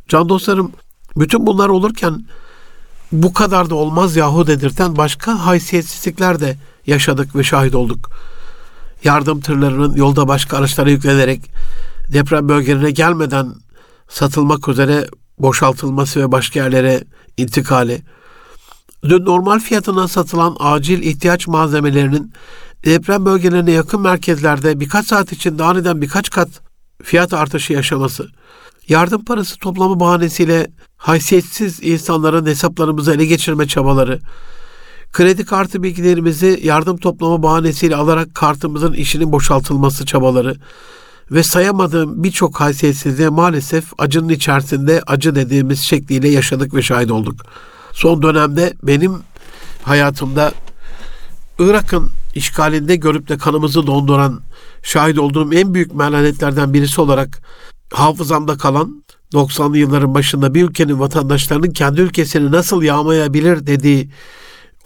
Can 0.08 0.30
dostlarım 0.30 0.72
bütün 1.18 1.48
bunlar 1.48 1.70
olurken 1.70 2.26
bu 3.12 3.34
kadar 3.34 3.70
da 3.70 3.76
olmaz 3.76 4.16
yahu 4.16 4.48
dedirten 4.48 4.98
başka 4.98 5.46
haysiyetsizlikler 5.46 6.40
de 6.40 6.58
yaşadık 6.88 7.36
ve 7.36 7.44
şahit 7.44 7.76
olduk. 7.76 8.10
Yardım 9.04 9.42
tırlarının 9.42 9.96
yolda 9.96 10.28
başka 10.28 10.58
araçlara 10.58 10.90
yüklenerek 10.90 11.42
deprem 12.14 12.50
bölgelerine 12.50 12.92
gelmeden 12.92 13.54
satılmak 14.10 14.68
üzere 14.68 15.08
boşaltılması 15.40 16.22
ve 16.22 16.32
başka 16.32 16.60
yerlere 16.60 17.04
intikali, 17.38 18.02
dün 19.04 19.26
normal 19.26 19.60
fiyatına 19.60 20.08
satılan 20.08 20.56
acil 20.60 21.02
ihtiyaç 21.02 21.48
malzemelerinin 21.48 22.34
deprem 22.86 23.26
bölgelerine 23.26 23.72
yakın 23.72 24.02
merkezlerde 24.02 24.80
birkaç 24.80 25.08
saat 25.08 25.32
içinde 25.32 25.64
aniden 25.64 26.02
birkaç 26.02 26.30
kat 26.30 26.50
fiyat 27.04 27.34
artışı 27.34 27.74
yaşaması, 27.74 28.28
yardım 28.88 29.26
parası 29.26 29.58
toplama 29.58 30.00
bahanesiyle 30.00 30.68
haysiyetsiz 30.98 31.84
insanların 31.84 32.46
hesaplarımızı 32.46 33.14
ele 33.14 33.26
geçirme 33.26 33.68
çabaları, 33.68 34.20
kredi 35.12 35.46
kartı 35.46 35.84
bilgilerimizi 35.84 36.60
yardım 36.64 36.98
toplama 36.98 37.44
bahanesiyle 37.44 37.96
alarak 37.96 38.36
kartımızın 38.36 38.94
işinin 38.94 39.32
boşaltılması 39.32 40.06
çabaları 40.06 40.56
ve 41.32 41.44
sayamadığım 41.44 42.24
birçok 42.24 42.60
haysiyetsizliğe 42.60 43.30
maalesef 43.30 43.86
acının 43.98 44.30
içerisinde 44.30 45.02
acı 45.08 45.36
dediğimiz 45.36 45.80
şekliyle 45.80 46.30
yaşadık 46.30 46.74
ve 46.74 46.82
şahit 46.82 47.12
olduk. 47.12 47.42
Son 47.92 48.22
dönemde 48.22 48.74
benim 48.84 49.14
hayatımda 49.84 50.52
Irak'ın 51.60 52.10
işgalinde 52.36 52.96
görüp 52.96 53.30
de 53.30 53.38
kanımızı 53.38 53.88
donduran 53.88 54.42
şahit 54.84 55.20
olduğum 55.20 55.54
en 55.54 55.74
büyük 55.74 55.96
melanetlerden 55.96 56.74
birisi 56.74 57.02
olarak 57.02 57.42
hafızamda 57.94 58.58
kalan 58.58 59.04
90'lı 59.34 59.78
yılların 59.78 60.16
başında 60.16 60.54
bir 60.54 60.64
ülkenin 60.64 61.00
vatandaşlarının 61.00 61.72
kendi 61.72 62.02
ülkesini 62.02 62.52
nasıl 62.52 62.84
yağmayabilir 62.84 63.68
dediği 63.68 64.10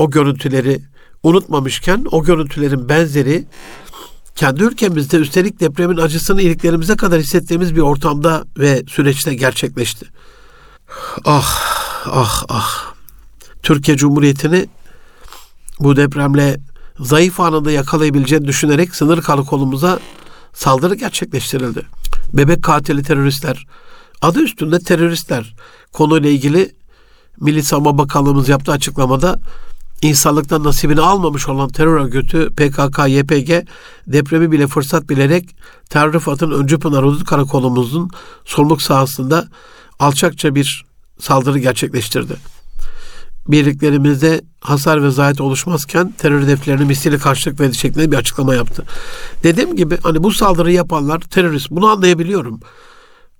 o 0.01 0.09
görüntüleri 0.09 0.79
unutmamışken 1.23 2.05
o 2.11 2.23
görüntülerin 2.23 2.89
benzeri 2.89 3.45
kendi 4.35 4.63
ülkemizde 4.63 5.17
üstelik 5.17 5.59
depremin 5.59 5.97
acısını 5.97 6.41
iliklerimize 6.41 6.95
kadar 6.95 7.19
hissettiğimiz 7.19 7.75
bir 7.75 7.81
ortamda 7.81 8.43
ve 8.57 8.83
süreçte 8.87 9.35
gerçekleşti. 9.35 10.05
Ah 11.25 11.61
ah 12.05 12.43
ah. 12.49 12.93
Türkiye 13.63 13.97
Cumhuriyeti'ni 13.97 14.69
bu 15.79 15.95
depremle 15.95 16.57
zayıf 16.99 17.39
anında 17.39 17.71
yakalayabileceğini 17.71 18.47
düşünerek 18.47 18.95
sınır 18.95 19.21
karakolumuza 19.21 19.99
saldırı 20.53 20.95
gerçekleştirildi. 20.95 21.85
Bebek 22.33 22.63
katili 22.63 23.03
teröristler, 23.03 23.65
adı 24.21 24.39
üstünde 24.39 24.79
teröristler 24.79 25.55
konuyla 25.91 26.29
ilgili 26.29 26.75
Milli 27.39 27.63
Savunma 27.63 27.97
Bakanlığımız 27.97 28.49
yaptığı 28.49 28.71
açıklamada 28.71 29.39
insanlıktan 30.01 30.63
nasibini 30.63 31.01
almamış 31.01 31.49
olan 31.49 31.69
terör 31.69 31.99
örgütü 31.99 32.49
PKK, 32.49 32.99
YPG 33.07 33.67
depremi 34.07 34.51
bile 34.51 34.67
fırsat 34.67 35.09
bilerek 35.09 35.55
terör 35.89 36.13
Rıfat'ın 36.13 36.51
Öncü 36.51 36.79
Pınar 36.79 37.05
Hudut 37.05 37.23
Karakolumuzun 37.23 38.09
sorumluluk 38.45 38.81
sahasında 38.81 39.47
alçakça 39.99 40.55
bir 40.55 40.85
saldırı 41.19 41.59
gerçekleştirdi. 41.59 42.35
Birliklerimizde 43.47 44.41
hasar 44.61 45.03
ve 45.03 45.11
zayiat 45.11 45.41
oluşmazken 45.41 46.11
terör 46.17 46.41
hedeflerine 46.41 46.85
misli 46.85 47.19
karşılık 47.19 47.59
verdi 47.59 47.75
şeklinde 47.75 48.11
bir 48.11 48.17
açıklama 48.17 48.55
yaptı. 48.55 48.85
Dediğim 49.43 49.75
gibi 49.75 49.97
hani 50.03 50.23
bu 50.23 50.31
saldırıyı 50.31 50.75
yapanlar 50.75 51.19
terörist. 51.19 51.71
Bunu 51.71 51.87
anlayabiliyorum. 51.87 52.59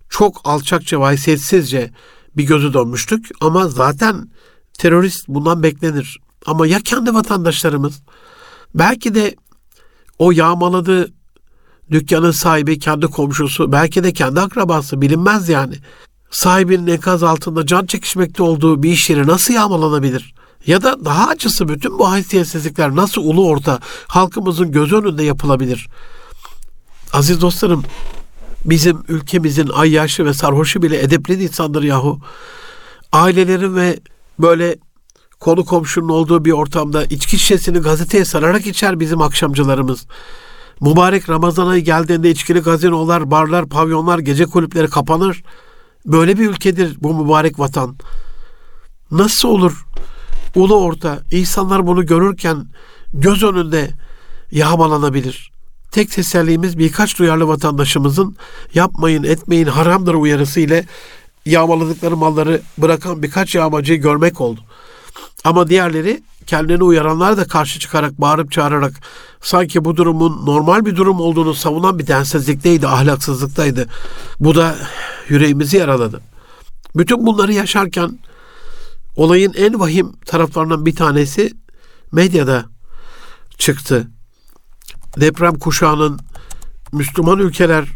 Çok 0.10 0.42
alçakça 0.44 1.00
ve 1.00 1.04
haysiyetsizce 1.04 1.92
bir 2.38 2.44
gözü 2.44 2.74
dönmüştük 2.74 3.30
ama 3.42 3.68
zaten 3.68 4.30
terörist 4.74 5.28
bundan 5.28 5.64
beklenir. 5.64 6.20
Ama 6.46 6.68
ya 6.68 6.80
kendi 6.80 7.14
vatandaşlarımız 7.14 8.02
belki 8.76 9.16
de 9.16 9.36
o 10.20 10.32
yağmaladığı 10.32 11.14
dükkanın 11.92 12.32
sahibi 12.32 12.80
kendi 12.80 13.08
komşusu 13.08 13.72
belki 13.72 14.04
de 14.04 14.14
kendi 14.14 14.40
akrabası 14.40 15.02
bilinmez 15.02 15.50
yani. 15.50 15.76
Sahibinin 16.32 16.88
enkaz 16.88 17.24
altında 17.24 17.66
can 17.66 17.86
çekişmekte 17.86 18.44
olduğu 18.44 18.84
bir 18.84 18.92
iş 18.92 19.10
yeri 19.10 19.28
nasıl 19.28 19.54
yağmalanabilir? 19.54 20.34
Ya 20.68 20.82
da 20.82 21.06
daha 21.06 21.28
acısı 21.28 21.68
bütün 21.68 22.00
bu 22.00 22.12
haysiyetsizlikler 22.12 22.96
nasıl 22.96 23.22
ulu 23.22 23.48
orta 23.48 23.80
halkımızın 24.08 24.72
göz 24.72 24.94
önünde 24.94 25.24
yapılabilir? 25.24 25.90
Aziz 27.14 27.42
dostlarım 27.42 27.84
bizim 28.66 29.04
ülkemizin 29.08 29.70
ayyaşı 29.70 30.26
ve 30.26 30.34
sarhoşu 30.34 30.82
bile 30.82 31.02
edepli 31.02 31.44
insandır 31.44 31.84
yahu. 31.84 32.20
Ailelerin 33.12 33.76
ve 33.76 34.00
böyle 34.40 34.78
konu 35.42 35.66
komşunun 35.66 36.10
olduğu 36.10 36.46
bir 36.46 36.52
ortamda 36.52 37.06
içki 37.06 37.40
şişesini 37.40 37.80
gazeteye 37.80 38.26
sararak 38.26 38.68
içer 38.68 39.00
bizim 39.00 39.22
akşamcılarımız. 39.22 40.06
Mübarek 40.82 41.30
Ramazan 41.30 41.68
ayı 41.68 41.84
geldiğinde 41.84 42.30
içkili 42.30 42.60
gazinolar, 42.60 43.32
barlar, 43.32 43.70
pavyonlar, 43.70 44.20
gece 44.20 44.46
kulüpleri 44.46 44.88
kapanır. 44.88 45.44
Böyle 46.06 46.40
bir 46.40 46.50
ülkedir 46.50 46.98
bu 47.02 47.24
mübarek 47.24 47.60
vatan. 47.60 47.96
Nasıl 49.12 49.50
olur? 49.50 49.86
Ulu 50.56 50.76
orta 50.76 51.20
insanlar 51.32 51.88
bunu 51.88 52.06
görürken 52.06 52.66
göz 53.14 53.44
önünde 53.44 53.92
yağmalanabilir. 54.52 55.52
Tek 55.92 56.12
tesellimiz 56.12 56.78
birkaç 56.78 57.20
duyarlı 57.20 57.48
vatandaşımızın 57.48 58.36
yapmayın 58.74 59.24
etmeyin 59.24 59.68
haramdır 59.68 60.14
uyarısı 60.14 60.60
ile 60.60 60.86
yağmaladıkları 61.46 62.18
malları 62.18 62.62
bırakan 62.78 63.24
birkaç 63.24 63.56
yağmacıyı 63.56 64.02
görmek 64.02 64.42
oldu. 64.42 64.62
Ama 65.44 65.68
diğerleri 65.68 66.24
kendilerini 66.46 66.84
uyaranlar 66.84 67.38
da 67.38 67.48
karşı 67.48 67.80
çıkarak 67.80 68.22
bağırıp 68.22 68.52
çağırarak 68.52 68.94
sanki 69.42 69.86
bu 69.86 69.98
durumun 69.98 70.46
normal 70.46 70.86
bir 70.86 70.96
durum 70.96 71.20
olduğunu 71.20 71.54
savunan 71.54 72.00
bir 72.00 72.08
densizlikteydi, 72.08 72.88
ahlaksızlıktaydı. 72.88 73.88
Bu 74.40 74.56
da 74.56 74.76
yüreğimizi 75.30 75.78
yaraladı. 75.78 76.22
Bütün 76.96 77.26
bunları 77.26 77.54
yaşarken 77.54 78.20
olayın 79.16 79.54
en 79.58 79.80
vahim 79.80 80.12
taraflarından 80.26 80.86
bir 80.86 80.96
tanesi 80.96 81.52
medyada 82.12 82.66
çıktı. 83.58 84.08
Deprem 85.18 85.60
kuşağının 85.60 86.20
Müslüman 86.92 87.40
ülkeler 87.40 87.88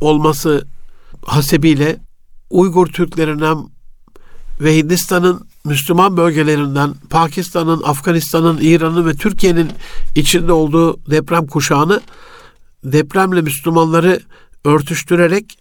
olması 0.00 0.66
hasebiyle 1.26 1.96
Uygur 2.50 2.86
Türklerinden 2.86 3.58
ve 4.60 4.76
Hindistan'ın 4.76 5.48
Müslüman 5.64 6.16
bölgelerinden 6.16 6.94
Pakistan'ın, 7.10 7.82
Afganistan'ın, 7.84 8.58
İran'ın 8.60 9.06
ve 9.06 9.14
Türkiye'nin 9.14 9.70
içinde 10.14 10.52
olduğu 10.52 11.10
deprem 11.10 11.46
kuşağını 11.46 12.00
depremle 12.84 13.40
Müslümanları 13.40 14.20
örtüştürerek 14.64 15.58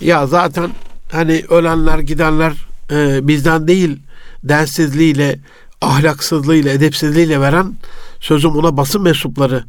ya 0.00 0.26
zaten 0.26 0.70
hani 1.10 1.44
ölenler 1.48 1.98
gidenler 1.98 2.66
e, 2.90 3.28
bizden 3.28 3.68
değil 3.68 4.02
densizliğiyle, 4.44 5.40
ahlaksızlığıyla, 5.80 6.72
edepsizliğiyle 6.72 7.40
veren 7.40 7.74
sözüm 8.20 8.50
ona 8.50 8.76
basın 8.76 9.02
mensupları 9.02 9.64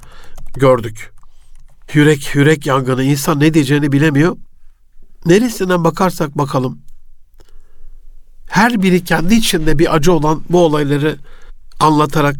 gördük. 0.53 1.13
Yürek 1.93 2.35
yürek 2.35 2.65
yangını 2.65 3.03
insan 3.03 3.39
ne 3.39 3.53
diyeceğini 3.53 3.91
bilemiyor. 3.91 4.37
Neresinden 5.25 5.83
bakarsak 5.83 6.37
bakalım 6.37 6.79
her 8.53 8.83
biri 8.83 9.03
kendi 9.03 9.35
içinde 9.35 9.79
bir 9.79 9.95
acı 9.95 10.13
olan 10.13 10.41
bu 10.49 10.65
olayları 10.65 11.17
anlatarak 11.79 12.35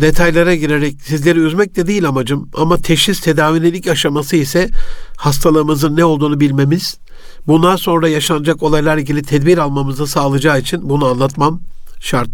detaylara 0.00 0.54
girerek 0.54 1.02
sizleri 1.02 1.38
üzmek 1.38 1.76
de 1.76 1.86
değil 1.86 2.08
amacım 2.08 2.50
ama 2.54 2.76
teşhis 2.76 3.20
tedavinin 3.20 3.74
ilk 3.74 3.88
aşaması 3.88 4.36
ise 4.36 4.70
hastalığımızın 5.16 5.96
ne 5.96 6.04
olduğunu 6.04 6.40
bilmemiz, 6.40 6.98
bundan 7.46 7.76
sonra 7.76 8.08
yaşanacak 8.08 8.62
olaylarla 8.62 9.00
ilgili 9.00 9.22
tedbir 9.22 9.58
almamızı 9.58 10.06
sağlayacağı 10.06 10.60
için 10.60 10.88
bunu 10.88 11.06
anlatmam 11.06 11.60
şart. 12.00 12.30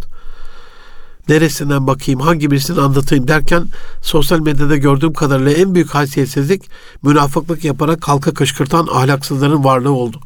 Neresinden 1.29 1.87
bakayım, 1.87 2.21
hangi 2.21 2.51
birisini 2.51 2.81
anlatayım 2.81 3.29
derken 3.29 3.65
sosyal 4.03 4.41
medyada 4.41 4.77
gördüğüm 4.77 5.13
kadarıyla 5.13 5.53
en 5.53 5.75
büyük 5.75 5.95
haysiyetsizlik 5.95 6.63
münafıklık 7.03 7.65
yaparak 7.65 8.09
halka 8.09 8.35
kışkırtan 8.35 8.89
ahlaksızların 8.93 9.65
varlığı 9.65 9.93
oldu. 9.93 10.21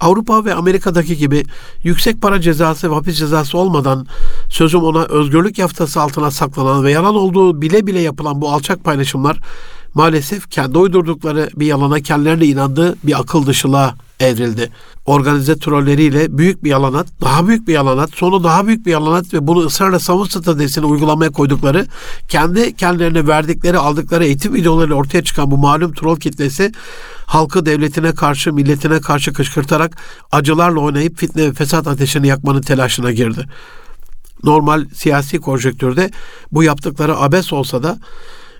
Avrupa 0.00 0.44
ve 0.44 0.54
Amerika'daki 0.54 1.16
gibi 1.16 1.44
yüksek 1.82 2.22
para 2.22 2.40
cezası 2.40 2.90
ve 2.90 2.94
hapis 2.94 3.18
cezası 3.18 3.58
olmadan 3.58 4.06
sözüm 4.50 4.82
ona 4.82 5.04
özgürlük 5.04 5.58
yaftası 5.58 6.00
altına 6.00 6.30
saklanan 6.30 6.84
ve 6.84 6.90
yalan 6.90 7.14
olduğu 7.14 7.62
bile 7.62 7.86
bile 7.86 8.00
yapılan 8.00 8.40
bu 8.40 8.50
alçak 8.50 8.84
paylaşımlar 8.84 9.40
maalesef 9.94 10.50
kendi 10.50 10.78
uydurdukları 10.78 11.50
bir 11.56 11.66
yalana 11.66 12.00
kendilerine 12.00 12.46
inandığı 12.46 12.96
bir 13.04 13.20
akıl 13.20 13.46
dışılığa 13.46 13.94
evrildi. 14.20 14.70
Organize 15.06 15.58
trolleriyle 15.58 16.38
büyük 16.38 16.64
bir 16.64 16.70
yalanat, 16.70 17.06
daha 17.20 17.48
büyük 17.48 17.68
bir 17.68 17.72
yalanat, 17.72 18.10
sonu 18.10 18.44
daha 18.44 18.66
büyük 18.66 18.86
bir 18.86 18.90
yalanat 18.90 19.34
ve 19.34 19.46
bunu 19.46 19.58
ısrarla 19.58 19.98
savun 19.98 20.24
stratejisini 20.24 20.86
uygulamaya 20.86 21.30
koydukları, 21.30 21.86
kendi 22.28 22.76
kendilerine 22.76 23.26
verdikleri, 23.26 23.78
aldıkları 23.78 24.24
eğitim 24.24 24.54
videolarıyla 24.54 24.96
ortaya 24.96 25.24
çıkan 25.24 25.50
bu 25.50 25.58
malum 25.58 25.92
troll 25.92 26.16
kitlesi 26.16 26.72
halkı 27.26 27.66
devletine 27.66 28.14
karşı, 28.14 28.52
milletine 28.52 29.00
karşı 29.00 29.32
kışkırtarak 29.32 29.96
acılarla 30.32 30.80
oynayıp 30.80 31.18
fitne 31.18 31.42
ve 31.42 31.52
fesat 31.52 31.86
ateşini 31.86 32.26
yakmanın 32.26 32.62
telaşına 32.62 33.12
girdi. 33.12 33.46
Normal 34.44 34.84
siyasi 34.94 35.40
konjektürde 35.40 36.10
bu 36.52 36.62
yaptıkları 36.62 37.16
abes 37.16 37.52
olsa 37.52 37.82
da 37.82 37.98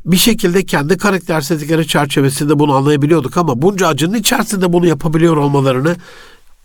bir 0.06 0.16
şekilde 0.16 0.66
kendi 0.66 0.98
karaktersizlikleri 0.98 1.86
çerçevesinde 1.86 2.58
bunu 2.58 2.74
anlayabiliyorduk 2.74 3.36
ama 3.36 3.62
bunca 3.62 3.86
acının 3.88 4.14
içerisinde 4.14 4.72
bunu 4.72 4.86
yapabiliyor 4.86 5.36
olmalarını 5.36 5.96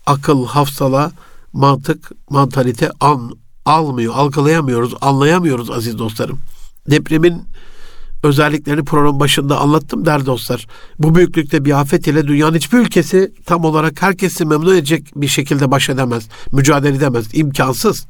akıl, 0.06 0.46
hafsala, 0.46 1.12
mantık, 1.52 2.10
mantalite 2.30 2.90
an, 3.00 3.32
almıyor, 3.64 4.14
algılayamıyoruz, 4.14 4.94
anlayamıyoruz 5.00 5.70
aziz 5.70 5.98
dostlarım. 5.98 6.38
Depremin 6.90 7.42
özelliklerini 8.22 8.84
program 8.84 9.20
başında 9.20 9.60
anlattım 9.60 10.06
der 10.06 10.26
dostlar. 10.26 10.66
Bu 10.98 11.14
büyüklükte 11.14 11.64
bir 11.64 11.80
afet 11.80 12.06
ile 12.06 12.28
dünyanın 12.28 12.56
hiçbir 12.56 12.78
ülkesi 12.78 13.32
tam 13.46 13.64
olarak 13.64 14.02
herkesi 14.02 14.44
memnun 14.44 14.74
edecek 14.74 15.06
bir 15.16 15.28
şekilde 15.28 15.70
baş 15.70 15.88
edemez, 15.88 16.28
mücadele 16.52 16.96
edemez. 16.96 17.26
imkansız. 17.32 18.06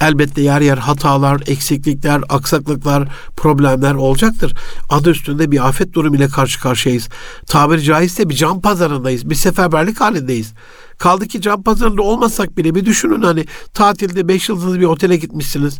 Elbette 0.00 0.42
yer 0.42 0.60
yer 0.60 0.78
hatalar, 0.78 1.42
eksiklikler, 1.46 2.20
aksaklıklar, 2.28 3.08
problemler 3.36 3.94
olacaktır. 3.94 4.54
Adı 4.88 5.10
üstünde 5.10 5.50
bir 5.50 5.68
afet 5.68 5.92
durumu 5.92 6.16
ile 6.16 6.28
karşı 6.28 6.60
karşıyayız. 6.60 7.08
Tabiri 7.46 7.82
caizse 7.82 8.28
bir 8.28 8.34
can 8.34 8.60
pazarındayız. 8.60 9.30
Bir 9.30 9.34
seferberlik 9.34 10.00
halindeyiz. 10.00 10.52
Kaldı 10.98 11.26
ki 11.26 11.40
can 11.40 11.62
pazarında 11.62 12.02
olmasak 12.02 12.56
bile 12.56 12.74
bir 12.74 12.84
düşünün 12.84 13.22
hani 13.22 13.44
tatilde 13.74 14.28
5 14.28 14.48
yıldızlı 14.48 14.80
bir 14.80 14.84
otele 14.84 15.16
gitmişsiniz 15.16 15.78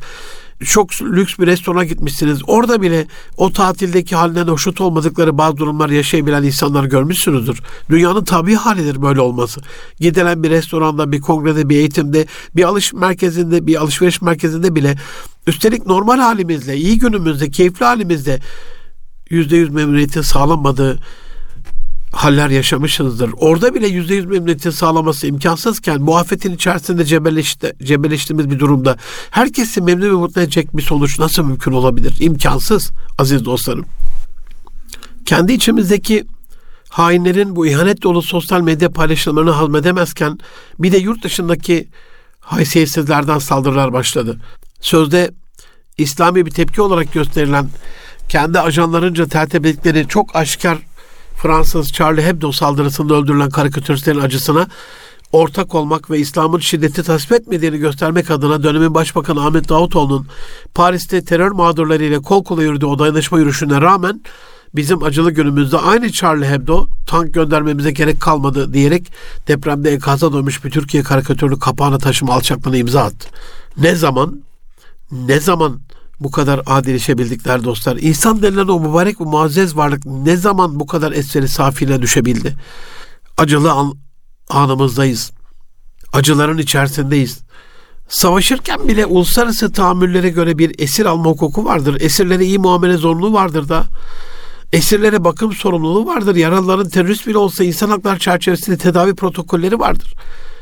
çok 0.64 1.02
lüks 1.02 1.38
bir 1.38 1.46
restorana 1.46 1.84
gitmişsiniz. 1.84 2.40
Orada 2.46 2.82
bile 2.82 3.06
o 3.36 3.52
tatildeki 3.52 4.16
halinden 4.16 4.46
hoşnut 4.46 4.80
olmadıkları 4.80 5.38
bazı 5.38 5.56
durumlar 5.56 5.90
yaşayabilen 5.90 6.42
insanlar 6.42 6.84
görmüşsünüzdür. 6.84 7.62
Dünyanın 7.90 8.24
tabi 8.24 8.54
halidir 8.54 9.02
böyle 9.02 9.20
olması. 9.20 9.60
Gidilen 10.00 10.42
bir 10.42 10.50
restoranda, 10.50 11.12
bir 11.12 11.20
kongrede, 11.20 11.68
bir 11.68 11.76
eğitimde, 11.76 12.26
bir 12.56 12.64
alış 12.64 12.92
merkezinde, 12.92 13.66
bir 13.66 13.80
alışveriş 13.80 14.22
merkezinde 14.22 14.74
bile 14.74 14.98
üstelik 15.46 15.86
normal 15.86 16.18
halimizle, 16.18 16.76
iyi 16.76 16.98
günümüzde, 16.98 17.50
keyifli 17.50 17.84
halimizde 17.84 18.40
%100 19.30 19.70
memnuniyetin 19.70 20.22
sağlanmadığı 20.22 20.98
haller 22.12 22.48
yaşamışsınızdır. 22.48 23.30
Orada 23.36 23.74
bile 23.74 23.88
yüzde 23.88 24.14
yüz 24.14 24.26
memnuniyetin 24.26 24.70
sağlaması 24.70 25.26
imkansızken 25.26 26.06
bu 26.06 26.16
afetin 26.16 26.54
içerisinde 26.54 27.04
cebelleşti, 27.04 27.72
cebelleştiğimiz 27.82 28.50
bir 28.50 28.58
durumda 28.58 28.96
herkesi 29.30 29.80
memnun 29.80 30.06
ve 30.06 30.12
mutlu 30.12 30.40
edecek 30.40 30.76
bir 30.76 30.82
sonuç 30.82 31.18
nasıl 31.18 31.44
mümkün 31.44 31.72
olabilir? 31.72 32.16
İmkansız 32.20 32.90
aziz 33.18 33.44
dostlarım. 33.44 33.84
Kendi 35.26 35.52
içimizdeki 35.52 36.24
hainlerin 36.88 37.56
bu 37.56 37.66
ihanet 37.66 38.02
dolu 38.02 38.22
sosyal 38.22 38.60
medya 38.60 38.90
paylaşımlarını 38.90 39.50
hazmedemezken 39.50 40.38
bir 40.78 40.92
de 40.92 40.98
yurt 40.98 41.24
dışındaki 41.24 41.88
haysiyetsizlerden 42.40 43.38
saldırılar 43.38 43.92
başladı. 43.92 44.40
sözde 44.80 45.30
İslami 45.98 46.46
bir 46.46 46.50
tepki 46.50 46.82
olarak 46.82 47.12
gösterilen 47.12 47.68
kendi 48.28 48.60
ajanlarınca 48.60 49.26
tertip 49.26 50.10
çok 50.10 50.36
aşikar 50.36 50.78
Fransız 51.42 51.92
Charlie 51.92 52.22
Hebdo 52.22 52.52
saldırısında 52.52 53.14
öldürülen 53.14 53.50
karikatüristlerin 53.50 54.20
acısına 54.20 54.66
ortak 55.32 55.74
olmak 55.74 56.10
ve 56.10 56.18
İslam'ın 56.18 56.58
şiddeti 56.58 57.02
tasvip 57.02 57.32
etmediğini 57.32 57.78
göstermek 57.78 58.30
adına 58.30 58.62
dönemin 58.62 58.94
Başbakanı 58.94 59.46
Ahmet 59.46 59.68
Davutoğlu'nun 59.68 60.26
Paris'te 60.74 61.24
terör 61.24 61.50
mağdurları 61.50 62.22
kol 62.22 62.44
kola 62.44 62.62
yürüdüğü 62.62 62.86
o 62.86 62.98
dayanışma 62.98 63.38
yürüyüşüne 63.38 63.80
rağmen 63.80 64.20
bizim 64.74 65.02
acılı 65.02 65.30
günümüzde 65.30 65.78
aynı 65.78 66.12
Charlie 66.12 66.48
Hebdo 66.48 66.88
tank 67.06 67.34
göndermemize 67.34 67.90
gerek 67.90 68.20
kalmadı 68.20 68.72
diyerek 68.72 69.12
depremde 69.48 69.92
enkaza 69.92 70.32
dönmüş 70.32 70.64
bir 70.64 70.70
Türkiye 70.70 71.02
karikatürünü 71.02 71.58
kapağına 71.58 71.98
taşıma 71.98 72.34
alçaklığına 72.34 72.76
imza 72.76 73.02
attı. 73.02 73.28
Ne 73.76 73.94
zaman 73.94 74.42
ne 75.12 75.40
zaman 75.40 75.80
bu 76.20 76.30
kadar 76.30 76.60
adilleşebildikler 76.66 77.64
dostlar? 77.64 77.96
İnsan 77.96 78.42
denilen 78.42 78.68
o 78.68 78.80
mübarek 78.80 79.20
ve 79.20 79.24
muazzez 79.24 79.76
varlık 79.76 80.06
ne 80.06 80.36
zaman 80.36 80.80
bu 80.80 80.86
kadar 80.86 81.12
eseri 81.12 81.48
safine 81.48 82.02
düşebildi? 82.02 82.56
Acılı 83.38 83.72
an, 83.72 83.94
anımızdayız. 84.48 85.32
Acıların 86.12 86.58
içerisindeyiz. 86.58 87.40
Savaşırken 88.08 88.88
bile 88.88 89.06
uluslararası 89.06 89.72
tahammüllere 89.72 90.28
göre 90.28 90.58
bir 90.58 90.74
esir 90.78 91.06
alma 91.06 91.30
hukuku 91.30 91.64
vardır. 91.64 92.00
Esirlere 92.00 92.44
iyi 92.44 92.58
muamele 92.58 92.96
zorunluluğu 92.96 93.32
vardır 93.32 93.68
da. 93.68 93.84
Esirlere 94.72 95.24
bakım 95.24 95.52
sorumluluğu 95.52 96.06
vardır. 96.06 96.36
Yaralıların 96.36 96.88
terörist 96.88 97.26
bile 97.26 97.38
olsa 97.38 97.64
insan 97.64 97.88
hakları 97.88 98.18
çerçevesinde 98.18 98.76
tedavi 98.76 99.14
protokolleri 99.14 99.78
vardır. 99.78 100.14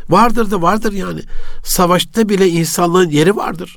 Vardır 0.09 0.51
da 0.51 0.63
vardır 0.63 0.93
yani. 0.93 1.21
Savaşta 1.65 2.29
bile 2.29 2.49
insanlığın 2.49 3.11
yeri 3.11 3.37
vardır. 3.37 3.77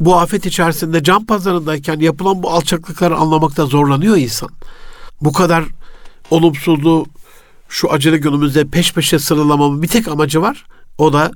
Bu 0.00 0.16
afet 0.16 0.46
içerisinde 0.46 1.02
can 1.02 1.26
pazarındayken 1.26 2.00
yapılan 2.00 2.42
bu 2.42 2.50
alçaklıkları 2.50 3.16
anlamakta 3.16 3.66
zorlanıyor 3.66 4.16
insan. 4.16 4.48
Bu 5.20 5.32
kadar 5.32 5.64
olumsuzluğu 6.30 7.06
şu 7.68 7.92
acılı 7.92 8.16
günümüzde 8.16 8.64
peş 8.64 8.92
peşe 8.94 9.18
sıralamamın 9.18 9.82
bir 9.82 9.88
tek 9.88 10.08
amacı 10.08 10.42
var. 10.42 10.66
O 10.98 11.12
da 11.12 11.30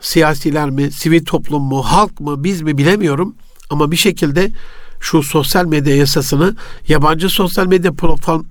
siyasiler 0.00 0.70
mi, 0.70 0.90
sivil 0.90 1.24
toplum 1.24 1.62
mu, 1.62 1.82
halk 1.82 2.20
mı, 2.20 2.44
biz 2.44 2.62
mi 2.62 2.78
bilemiyorum. 2.78 3.34
Ama 3.70 3.90
bir 3.90 3.96
şekilde 3.96 4.52
şu 5.00 5.22
sosyal 5.22 5.66
medya 5.66 5.96
yasasını 5.96 6.56
yabancı 6.88 7.28
sosyal 7.28 7.66
medya 7.66 7.92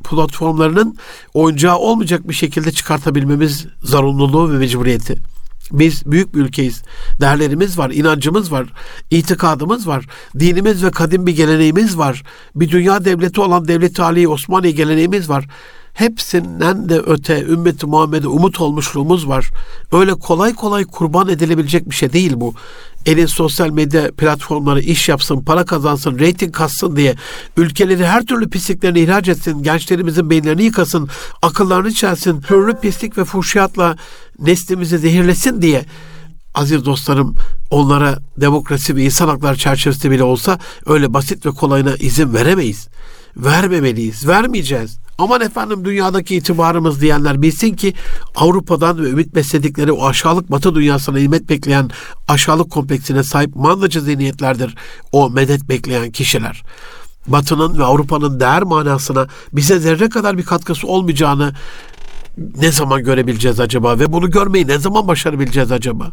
platformlarının 0.09 0.97
oyuncağı 1.33 1.77
olmayacak 1.77 2.29
bir 2.29 2.33
şekilde 2.33 2.71
çıkartabilmemiz 2.71 3.65
zorunluluğu 3.83 4.53
ve 4.53 4.57
mecburiyeti. 4.57 5.34
Biz 5.71 6.03
büyük 6.05 6.35
bir 6.35 6.39
ülkeyiz. 6.39 6.83
Değerlerimiz 7.21 7.77
var, 7.77 7.91
inancımız 7.91 8.51
var, 8.51 8.73
itikadımız 9.11 9.87
var, 9.87 10.05
dinimiz 10.39 10.83
ve 10.83 10.91
kadim 10.91 11.27
bir 11.27 11.35
geleneğimiz 11.35 11.97
var. 11.97 12.23
Bir 12.55 12.69
dünya 12.69 13.05
devleti 13.05 13.41
olan 13.41 13.67
Devlet-i 13.67 14.27
Osmaniye 14.27 14.73
geleneğimiz 14.73 15.29
var 15.29 15.47
hepsinden 15.95 16.89
de 16.89 16.99
öte 16.99 17.43
ümmeti 17.43 17.85
Muhammed'e 17.85 18.27
umut 18.27 18.61
olmuşluğumuz 18.61 19.27
var. 19.27 19.49
Öyle 19.91 20.13
kolay 20.13 20.53
kolay 20.53 20.83
kurban 20.83 21.29
edilebilecek 21.29 21.89
bir 21.89 21.95
şey 21.95 22.13
değil 22.13 22.33
bu. 22.35 22.53
Elin 23.05 23.25
sosyal 23.25 23.69
medya 23.69 24.11
platformları 24.11 24.81
iş 24.81 25.09
yapsın, 25.09 25.41
para 25.41 25.65
kazansın, 25.65 26.19
reyting 26.19 26.55
kassın 26.55 26.95
diye 26.95 27.15
ülkeleri 27.57 28.05
her 28.05 28.25
türlü 28.25 28.49
pisliklerini 28.49 28.99
ihraç 28.99 29.27
etsin, 29.27 29.63
gençlerimizin 29.63 30.29
beyinlerini 30.29 30.63
yıkasın, 30.63 31.09
akıllarını 31.41 31.91
çelsin, 31.91 32.41
türlü 32.41 32.79
pislik 32.79 33.17
ve 33.17 33.23
fuhşiyatla 33.23 33.95
neslimizi 34.39 34.97
zehirlesin 34.97 35.61
diye 35.61 35.85
aziz 36.53 36.85
dostlarım 36.85 37.35
onlara 37.69 38.19
demokrasi 38.37 38.95
ve 38.95 39.03
insan 39.03 39.27
hakları 39.27 39.57
çerçevesinde 39.57 40.11
bile 40.11 40.23
olsa 40.23 40.59
öyle 40.85 41.13
basit 41.13 41.45
ve 41.45 41.49
kolayına 41.49 41.95
izin 41.95 42.33
veremeyiz. 42.33 42.87
Vermemeliyiz, 43.37 44.27
vermeyeceğiz. 44.27 45.04
Aman 45.17 45.41
efendim 45.41 45.85
dünyadaki 45.85 46.35
itibarımız 46.35 47.01
diyenler 47.01 47.41
bilsin 47.41 47.75
ki 47.75 47.93
Avrupa'dan 48.35 49.03
ve 49.03 49.09
ümit 49.09 49.35
besledikleri 49.35 49.91
o 49.91 50.05
aşağılık 50.05 50.51
batı 50.51 50.75
dünyasına 50.75 51.17
hizmet 51.17 51.49
bekleyen 51.49 51.89
aşağılık 52.27 52.71
kompleksine 52.71 53.23
sahip 53.23 53.55
mandacı 53.55 54.01
zihniyetlerdir 54.01 54.75
o 55.11 55.29
medet 55.29 55.69
bekleyen 55.69 56.11
kişiler. 56.11 56.63
Batı'nın 57.27 57.79
ve 57.79 57.83
Avrupa'nın 57.83 58.39
değer 58.39 58.63
manasına 58.63 59.27
bize 59.53 59.79
zerre 59.79 60.09
kadar 60.09 60.37
bir 60.37 60.45
katkısı 60.45 60.87
olmayacağını 60.87 61.53
ne 62.37 62.71
zaman 62.71 63.03
görebileceğiz 63.03 63.59
acaba 63.59 63.99
ve 63.99 64.11
bunu 64.11 64.31
görmeyi 64.31 64.67
ne 64.67 64.79
zaman 64.79 65.07
başarabileceğiz 65.07 65.71
acaba? 65.71 66.11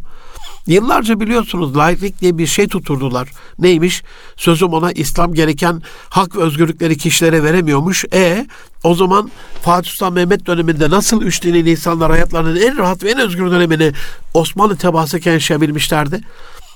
Yıllarca 0.66 1.20
biliyorsunuz 1.20 1.76
laiklik 1.76 2.20
diye 2.20 2.38
bir 2.38 2.46
şey 2.46 2.68
tuturdular. 2.68 3.28
Neymiş? 3.58 4.02
Sözüm 4.36 4.68
ona 4.68 4.92
İslam 4.92 5.34
gereken 5.34 5.82
hak 6.08 6.36
ve 6.36 6.40
özgürlükleri 6.40 6.98
kişilere 6.98 7.42
veremiyormuş. 7.42 8.04
E 8.12 8.46
o 8.84 8.94
zaman 8.94 9.30
Fatih 9.62 9.90
Sultan 9.90 10.12
Mehmet 10.12 10.46
döneminde 10.46 10.90
nasıl 10.90 11.22
üç 11.22 11.42
dinli 11.42 11.70
insanlar 11.70 12.10
hayatlarının 12.10 12.56
en 12.56 12.78
rahat 12.78 13.04
ve 13.04 13.10
en 13.10 13.18
özgür 13.18 13.50
dönemini 13.50 13.92
Osmanlı 14.34 14.76
tebaasıken 14.76 15.32
yaşayabilmişlerdi? 15.32 16.20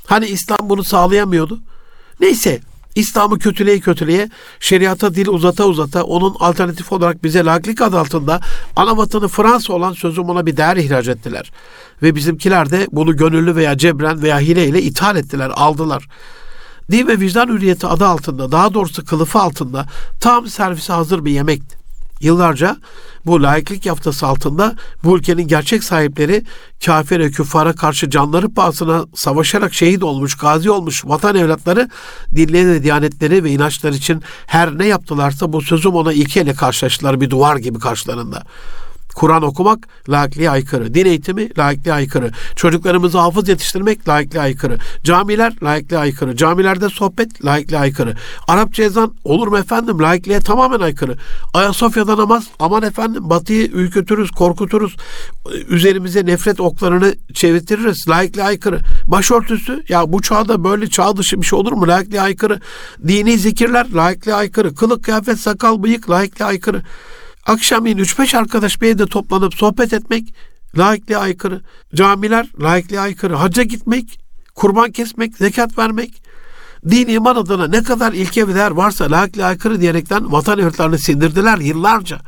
Hani 0.07 0.27
İslam 0.27 0.59
bunu 0.63 0.85
sağlayamıyordu? 0.85 1.61
Neyse 2.21 2.61
İslam'ı 2.97 3.39
kötüleye 3.39 3.81
kötüleye, 3.81 4.31
şeriata 4.61 5.15
dil 5.15 5.29
uzata 5.29 5.65
uzata 5.65 6.03
onun 6.03 6.37
alternatif 6.41 6.93
olarak 6.93 7.25
bize 7.25 7.45
laiklik 7.45 7.81
adı 7.81 7.99
altında 7.99 8.41
ana 8.77 8.97
vatanı 8.97 9.29
Fransa 9.29 9.73
olan 9.73 9.93
sözüm 9.93 10.25
ona 10.25 10.47
bir 10.47 10.57
değer 10.57 10.77
ihraç 10.77 11.09
ettiler. 11.09 11.53
Ve 12.03 12.15
bizimkiler 12.15 12.71
de 12.71 12.87
bunu 12.93 13.17
gönüllü 13.17 13.57
veya 13.57 13.79
cebren 13.79 14.23
veya 14.23 14.41
hileyle 14.41 14.83
ithal 14.83 15.17
ettiler, 15.17 15.53
aldılar. 15.55 16.09
Din 16.91 17.07
ve 17.07 17.21
vicdan 17.21 17.49
hürriyeti 17.49 17.87
adı 17.87 18.07
altında, 18.07 18.53
daha 18.53 18.75
doğrusu 18.75 19.05
kılıfı 19.05 19.39
altında 19.39 19.87
tam 20.21 20.47
servise 20.47 20.93
hazır 20.93 21.25
bir 21.25 21.31
yemekti. 21.31 21.86
Yıllarca 22.21 22.77
bu 23.27 23.43
laiklik 23.43 23.87
yaftası 23.87 24.27
altında 24.27 24.75
bu 25.05 25.19
ülkenin 25.19 25.49
gerçek 25.49 25.85
sahipleri 25.85 26.45
kafir 26.85 27.21
ve 27.21 27.31
küffara 27.31 27.73
karşı 27.73 28.11
canları 28.11 28.55
pahasına 28.55 29.05
savaşarak 29.15 29.75
şehit 29.75 30.03
olmuş, 30.03 30.37
gazi 30.37 30.71
olmuş 30.71 31.05
vatan 31.05 31.37
evlatları 31.37 31.89
dinleri 32.37 32.69
ve 32.69 32.83
diyanetleri 32.83 33.45
ve 33.45 33.51
inançları 33.51 33.95
için 33.95 34.23
her 34.47 34.79
ne 34.79 34.87
yaptılarsa 34.87 35.53
bu 35.53 35.63
sözüm 35.63 35.95
ona 35.95 36.13
ilkeyle 36.13 36.55
karşılaştılar 36.55 37.21
bir 37.21 37.31
duvar 37.31 37.57
gibi 37.57 37.79
karşılarında. 37.79 38.43
Kur'an 39.17 39.43
okumak 39.43 39.89
laikliğe 40.09 40.51
aykırı. 40.51 40.95
Din 40.95 41.07
eğitimi 41.07 41.59
laikliğe 41.59 41.95
aykırı. 41.95 42.31
Çocuklarımızı 42.57 43.19
hafız 43.19 43.49
yetiştirmek 43.49 44.09
laikliğe 44.09 44.43
aykırı. 44.43 44.79
Camiler 45.05 45.53
laikliğe 45.63 46.01
aykırı. 46.01 46.37
Camilerde 46.37 46.89
sohbet 46.89 47.45
laikliğe 47.45 47.81
aykırı. 47.81 48.15
Arapça 48.49 48.83
ezan 48.83 49.15
olur 49.25 49.49
mu 49.49 49.59
efendim 49.59 50.03
laikliğe 50.03 50.41
tamamen 50.41 50.81
aykırı. 50.81 51.17
Ayasofya'da 51.55 52.19
namaz 52.19 52.45
aman 52.59 52.83
efendim 52.83 53.31
batıyı 53.31 53.67
ürkütürüz, 53.67 54.31
korkuturuz. 54.31 54.97
Üzerimize 55.69 56.27
nefret 56.27 56.61
oklarını 56.61 57.15
çevirtiriz. 57.35 58.09
Laikliğe 58.09 58.47
aykırı. 58.47 58.81
Başörtüsü 59.07 59.85
ya 59.89 60.13
bu 60.13 60.23
çağda 60.23 60.65
böyle 60.65 60.91
çağ 60.91 61.17
dışı 61.17 61.41
bir 61.41 61.47
şey 61.47 61.59
olur 61.59 61.73
mu? 61.73 61.89
Laikliğe 61.89 62.23
aykırı. 62.23 62.61
Dini 63.09 63.39
zikirler 63.39 63.87
laikliğe 63.95 64.37
aykırı. 64.37 64.75
Kılık, 64.75 65.05
kıyafet, 65.05 65.41
sakal, 65.41 65.83
bıyık 65.83 66.11
laikliğe 66.11 66.49
aykırı. 66.49 66.83
Akşamleyin 67.47 67.99
3-5 67.99 68.39
arkadaş 68.39 68.83
bir 68.83 68.89
evde 68.89 69.07
toplanıp 69.07 69.55
sohbet 69.55 69.93
etmek 69.93 70.35
laikliğe 70.79 71.19
aykırı. 71.19 71.61
Camiler 71.95 72.47
laikliğe 72.61 73.01
aykırı. 73.01 73.35
Hacca 73.35 73.63
gitmek, 73.63 74.21
kurban 74.55 74.91
kesmek, 74.91 75.37
zekat 75.37 75.79
vermek, 75.79 76.23
din 76.91 77.09
iman 77.09 77.37
adına 77.37 77.67
ne 77.67 77.83
kadar 77.83 78.13
ilke 78.13 78.49
ve 78.49 78.55
değer 78.55 78.71
varsa 78.71 79.11
laikliğe 79.11 79.47
aykırı 79.47 79.81
diyerekten 79.81 80.33
vatan 80.33 80.59
evlatlarını 80.59 80.99
sindirdiler 80.99 81.59
yıllarca. 81.59 82.19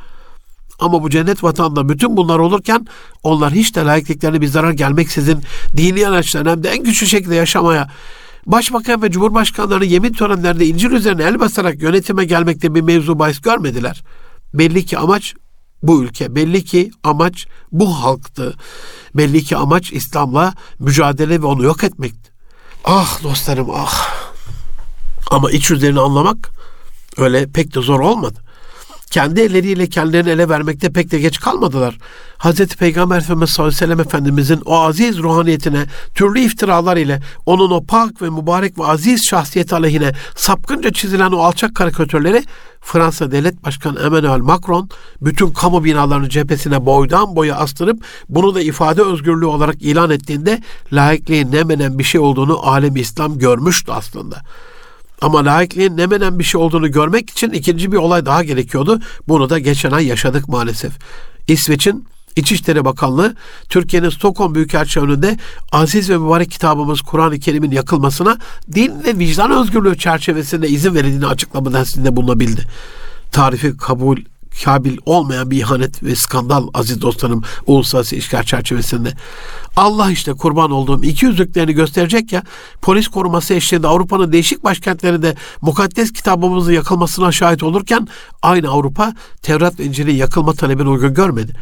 Ama 0.79 1.03
bu 1.03 1.11
cennet 1.11 1.45
vatanda 1.45 1.89
bütün 1.89 2.17
bunlar 2.17 2.39
olurken 2.39 2.87
onlar 3.23 3.53
hiç 3.53 3.77
de 3.77 3.85
laikliklerine 3.85 4.41
bir 4.41 4.47
zarar 4.47 4.73
gelmeksizin 4.73 5.43
dini 5.77 6.09
araçlarını 6.09 6.51
hem 6.51 6.63
de 6.63 6.69
en 6.69 6.83
güçlü 6.83 7.07
şekilde 7.07 7.35
yaşamaya 7.35 7.89
Başbakan 8.47 9.03
ve 9.03 9.11
Cumhurbaşkanları 9.11 9.85
yemin 9.85 10.13
törenlerinde 10.13 10.67
İncil 10.67 10.91
üzerine 10.91 11.23
el 11.23 11.41
basarak 11.41 11.83
yönetime 11.83 12.25
gelmekte 12.25 12.75
bir 12.75 12.81
mevzu 12.81 13.19
bahis 13.19 13.41
görmediler. 13.41 14.03
Belli 14.55 14.87
ki 14.87 14.99
amaç 14.99 15.35
bu 15.83 16.03
ülke. 16.03 16.35
Belli 16.35 16.65
ki 16.65 16.91
amaç 17.05 17.47
bu 17.73 18.03
halktı. 18.03 18.57
Belli 19.15 19.45
ki 19.45 19.57
amaç 19.57 19.93
İslam'la 19.93 20.55
mücadele 20.79 21.43
ve 21.43 21.47
onu 21.47 21.65
yok 21.65 21.85
etmekti. 21.85 22.31
Ah 22.85 23.23
dostlarım 23.23 23.71
ah. 23.75 24.09
Ama 25.31 25.51
iç 25.51 25.71
yüzlerini 25.71 26.01
anlamak 26.01 26.51
öyle 27.17 27.53
pek 27.53 27.75
de 27.75 27.81
zor 27.81 28.01
olmadı. 28.01 28.45
Kendi 29.09 29.40
elleriyle 29.40 29.87
kendilerini 29.87 30.31
ele 30.31 30.49
vermekte 30.49 30.92
pek 30.92 31.11
de 31.11 31.18
geç 31.18 31.40
kalmadılar. 31.40 31.99
Hz. 32.38 32.66
Peygamber 32.66 33.18
Efendimiz 33.18 33.51
sallallahu 33.51 33.68
aleyhi 33.68 33.83
ve 33.83 33.87
sellem 33.87 34.01
Efendimizin 34.01 34.61
o 34.64 34.79
aziz 34.79 35.18
ruhaniyetine 35.18 35.87
türlü 36.14 36.40
iftiralar 36.40 36.97
ile 36.97 37.21
onun 37.47 37.71
o 37.71 37.85
pak 37.85 38.23
ve 38.23 38.31
mübarek 38.31 38.79
ve 38.79 38.85
aziz 38.85 39.25
şahsiyeti 39.25 39.75
aleyhine 39.75 40.12
sapkınca 40.37 40.92
çizilen 40.92 41.33
o 41.33 41.38
alçak 41.38 41.75
karikatürleri 41.75 42.44
Fransa 42.81 43.31
Devlet 43.31 43.64
Başkanı 43.64 44.01
Emmanuel 44.01 44.40
Macron 44.40 44.88
bütün 45.23 45.51
kamu 45.51 45.85
binalarını 45.85 46.29
cephesine 46.29 46.87
boydan 46.87 47.37
boya 47.37 47.57
astırıp 47.57 48.05
bunu 48.29 48.55
da 48.55 48.61
ifade 48.61 49.03
özgürlüğü 49.03 49.47
olarak 49.47 49.83
ilan 49.83 50.11
ettiğinde 50.11 50.62
laikliğin 50.92 51.53
ne 51.53 51.64
menen 51.64 51.99
bir 51.99 52.05
şey 52.05 52.21
olduğunu 52.21 52.66
alem 52.66 52.97
İslam 52.97 53.38
görmüştü 53.38 53.92
aslında. 53.92 54.42
Ama 55.21 55.45
laikliğin 55.45 55.97
ne 55.97 56.07
menen 56.07 56.39
bir 56.39 56.45
şey 56.45 56.61
olduğunu 56.61 56.91
görmek 56.91 57.31
için 57.31 57.51
ikinci 57.51 57.93
bir 57.93 57.97
olay 57.97 58.27
daha 58.27 58.45
gerekiyordu. 58.45 59.01
Bunu 59.29 59.51
da 59.51 59.59
geçen 59.59 59.91
ay 59.91 60.07
yaşadık 60.07 60.49
maalesef. 60.49 60.93
İsveç'in 61.49 62.05
İçişleri 62.37 62.85
Bakanlığı 62.85 63.35
Türkiye'nin 63.69 64.11
Stockholm 64.11 64.55
Büyükelçi 64.55 65.01
önünde 65.01 65.39
aziz 65.73 66.11
ve 66.11 66.19
mübarek 66.19 66.51
kitabımız 66.51 67.01
Kur'an-ı 67.01 67.39
Kerim'in 67.39 67.71
yakılmasına 67.71 68.39
din 68.75 69.05
ve 69.05 69.19
vicdan 69.19 69.51
özgürlüğü 69.51 69.99
çerçevesinde 69.99 70.69
izin 70.69 70.95
verildiğini 70.95 71.27
açıklama 71.27 71.73
densinde 71.73 72.17
bulunabildi. 72.17 72.65
Tarifi 73.33 73.77
kabul 73.77 74.17
kabil 74.64 74.99
olmayan 75.07 75.51
bir 75.51 75.57
ihanet 75.57 76.03
ve 76.03 76.16
skandal 76.16 76.68
aziz 76.75 77.03
dostlarım 77.03 77.42
uluslararası 77.66 78.16
işgal 78.16 78.42
çerçevesinde. 78.42 79.12
Allah 79.77 80.11
işte 80.11 80.33
kurban 80.33 80.71
olduğum 80.71 81.05
iki 81.05 81.27
yüzlüklerini 81.27 81.73
gösterecek 81.73 82.33
ya 82.33 82.42
polis 82.83 83.09
koruması 83.09 83.55
eşliğinde 83.55 83.87
Avrupa'nın 83.87 84.33
değişik 84.33 84.64
başkentlerinde 84.64 85.35
mukaddes 85.61 86.12
kitabımızın 86.12 86.73
yakılmasına 86.73 87.33
şahit 87.33 87.62
olurken 87.62 88.09
aynı 88.42 88.68
Avrupa 88.68 89.14
Tevrat 89.42 89.81
ve 89.81 89.85
İncil'in 89.85 90.14
yakılma 90.16 90.53
talebini 90.53 90.88
uygun 90.88 91.14
görmedi 91.14 91.53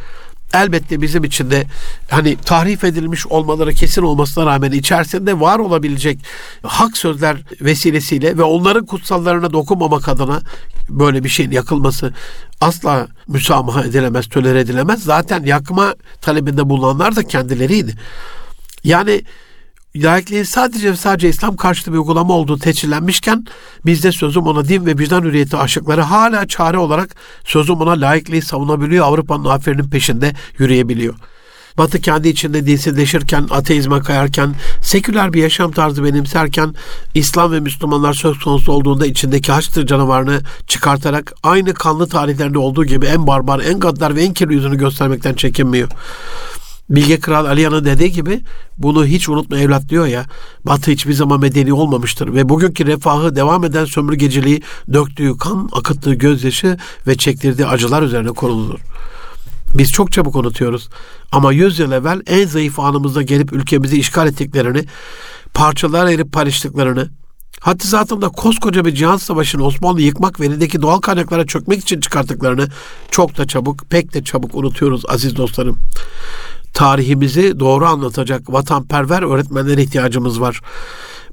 elbette 0.53 1.01
bizim 1.01 1.23
için 1.23 1.51
de 1.51 1.65
hani 2.09 2.35
tahrif 2.35 2.83
edilmiş 2.83 3.27
olmaları 3.27 3.73
kesin 3.73 4.01
olmasına 4.01 4.45
rağmen 4.45 4.71
içerisinde 4.71 5.39
var 5.39 5.59
olabilecek 5.59 6.19
hak 6.63 6.97
sözler 6.97 7.37
vesilesiyle 7.61 8.37
ve 8.37 8.43
onların 8.43 8.85
kutsallarına 8.85 9.53
dokunmamak 9.53 10.09
adına 10.09 10.41
böyle 10.89 11.23
bir 11.23 11.29
şeyin 11.29 11.51
yakılması 11.51 12.13
asla 12.61 13.07
müsamaha 13.27 13.83
edilemez, 13.83 14.27
tolere 14.27 14.59
edilemez. 14.59 15.03
Zaten 15.03 15.43
yakma 15.43 15.95
talebinde 16.21 16.69
bulunanlar 16.69 17.15
da 17.15 17.23
kendileriydi. 17.23 17.93
Yani 18.83 19.21
laikliğin 20.03 20.43
sadece 20.43 20.95
sadece 20.95 21.29
İslam 21.29 21.55
karşıtı 21.55 21.93
bir 21.93 21.97
uygulama 21.97 22.33
olduğu 22.33 22.59
teçhillenmişken 22.59 23.45
bizde 23.85 24.11
sözüm 24.11 24.43
ona 24.43 24.67
din 24.67 24.85
ve 24.85 24.97
vicdan 24.97 25.23
hürriyeti 25.23 25.57
aşıkları 25.57 26.01
hala 26.01 26.47
çare 26.47 26.77
olarak 26.77 27.15
sözüm 27.45 27.75
ona 27.75 28.01
laikliği 28.01 28.41
savunabiliyor, 28.41 29.05
Avrupa'nın 29.05 29.45
aferinin 29.45 29.89
peşinde 29.89 30.33
yürüyebiliyor. 30.59 31.15
Batı 31.77 32.01
kendi 32.01 32.29
içinde 32.29 32.67
dinsizleşirken, 32.67 33.47
ateizme 33.49 33.99
kayarken, 33.99 34.55
seküler 34.81 35.33
bir 35.33 35.41
yaşam 35.41 35.71
tarzı 35.71 36.03
benimserken, 36.03 36.73
İslam 37.13 37.51
ve 37.51 37.59
Müslümanlar 37.59 38.13
söz 38.13 38.39
konusu 38.39 38.71
olduğunda 38.71 39.05
içindeki 39.05 39.51
haçtır 39.51 39.87
canavarını 39.87 40.41
çıkartarak 40.67 41.33
aynı 41.43 41.73
kanlı 41.73 42.07
tarihlerinde 42.07 42.59
olduğu 42.59 42.85
gibi 42.85 43.05
en 43.05 43.27
barbar, 43.27 43.59
en 43.59 43.79
gaddar 43.79 44.15
ve 44.15 44.23
en 44.23 44.33
kirli 44.33 44.53
yüzünü 44.53 44.77
göstermekten 44.77 45.33
çekinmiyor. 45.33 45.89
Bilge 46.89 47.19
Kral 47.19 47.45
Aliyan'ın 47.45 47.85
dediği 47.85 48.11
gibi 48.11 48.41
bunu 48.77 49.05
hiç 49.05 49.29
unutma 49.29 49.59
evlat 49.59 49.89
diyor 49.89 50.05
ya. 50.05 50.25
Batı 50.65 50.91
hiçbir 50.91 51.13
zaman 51.13 51.39
medeni 51.39 51.73
olmamıştır 51.73 52.33
ve 52.33 52.49
bugünkü 52.49 52.85
refahı 52.85 53.35
devam 53.35 53.63
eden 53.63 53.85
sömürgeciliği 53.85 54.61
döktüğü 54.93 55.37
kan, 55.37 55.69
akıttığı 55.71 56.13
gözyaşı 56.13 56.77
ve 57.07 57.17
çektirdiği 57.17 57.67
acılar 57.67 58.01
üzerine 58.01 58.29
kuruludur. 58.29 58.79
Biz 59.73 59.91
çok 59.91 60.11
çabuk 60.11 60.35
unutuyoruz. 60.35 60.89
Ama 61.31 61.53
yüz 61.53 61.79
yıl 61.79 61.91
evvel 61.91 62.21
en 62.27 62.45
zayıf 62.45 62.79
anımızda 62.79 63.21
gelip 63.21 63.53
ülkemizi 63.53 63.99
işgal 63.99 64.27
ettiklerini, 64.27 64.85
parçalar 65.53 66.07
erip 66.07 66.33
paylaştıklarını, 66.33 67.09
hatta 67.61 67.87
zaten 67.87 68.21
da 68.21 68.29
koskoca 68.29 68.85
bir 68.85 68.95
cihan 68.95 69.17
savaşını 69.17 69.63
Osmanlı 69.63 70.01
yıkmak 70.01 70.39
ve 70.39 70.45
elindeki 70.45 70.81
doğal 70.81 70.99
kaynaklara 70.99 71.45
çökmek 71.45 71.79
için 71.79 71.99
çıkarttıklarını 71.99 72.67
çok 73.11 73.37
da 73.37 73.47
çabuk, 73.47 73.89
pek 73.89 74.13
de 74.13 74.23
çabuk 74.23 74.55
unutuyoruz 74.55 75.03
aziz 75.07 75.35
dostlarım 75.35 75.79
tarihimizi 76.77 77.59
doğru 77.59 77.85
anlatacak 77.85 78.53
vatanperver 78.53 79.21
öğretmenlere 79.21 79.83
ihtiyacımız 79.83 80.41
var. 80.41 80.61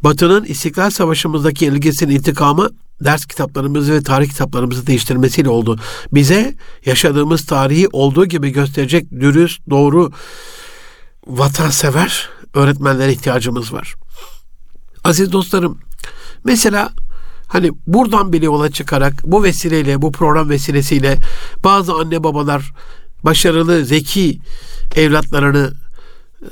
Batı'nın 0.04 0.44
İstiklal 0.44 0.90
Savaşı'mızdaki 0.90 1.66
ilgisinin 1.66 2.14
intikamı 2.14 2.70
ders 3.00 3.26
kitaplarımızı 3.26 3.92
ve 3.92 4.02
tarih 4.02 4.28
kitaplarımızı 4.28 4.86
değiştirmesiyle 4.86 5.48
oldu. 5.48 5.78
Bize 6.12 6.54
yaşadığımız 6.86 7.46
tarihi 7.46 7.88
olduğu 7.92 8.26
gibi 8.26 8.50
gösterecek 8.50 9.10
dürüst, 9.10 9.70
doğru, 9.70 10.12
vatansever 11.26 12.28
öğretmenlere 12.54 13.12
ihtiyacımız 13.12 13.72
var. 13.72 13.94
Aziz 15.04 15.32
dostlarım, 15.32 15.78
mesela 16.44 16.90
hani 17.46 17.70
buradan 17.86 18.32
bile 18.32 18.44
yola 18.44 18.70
çıkarak 18.70 19.14
bu 19.24 19.42
vesileyle, 19.42 20.02
bu 20.02 20.12
program 20.12 20.48
vesilesiyle 20.48 21.18
bazı 21.64 21.94
anne 21.94 22.24
babalar 22.24 22.72
başarılı, 23.24 23.84
zeki 23.84 24.38
evlatlarını 24.96 25.72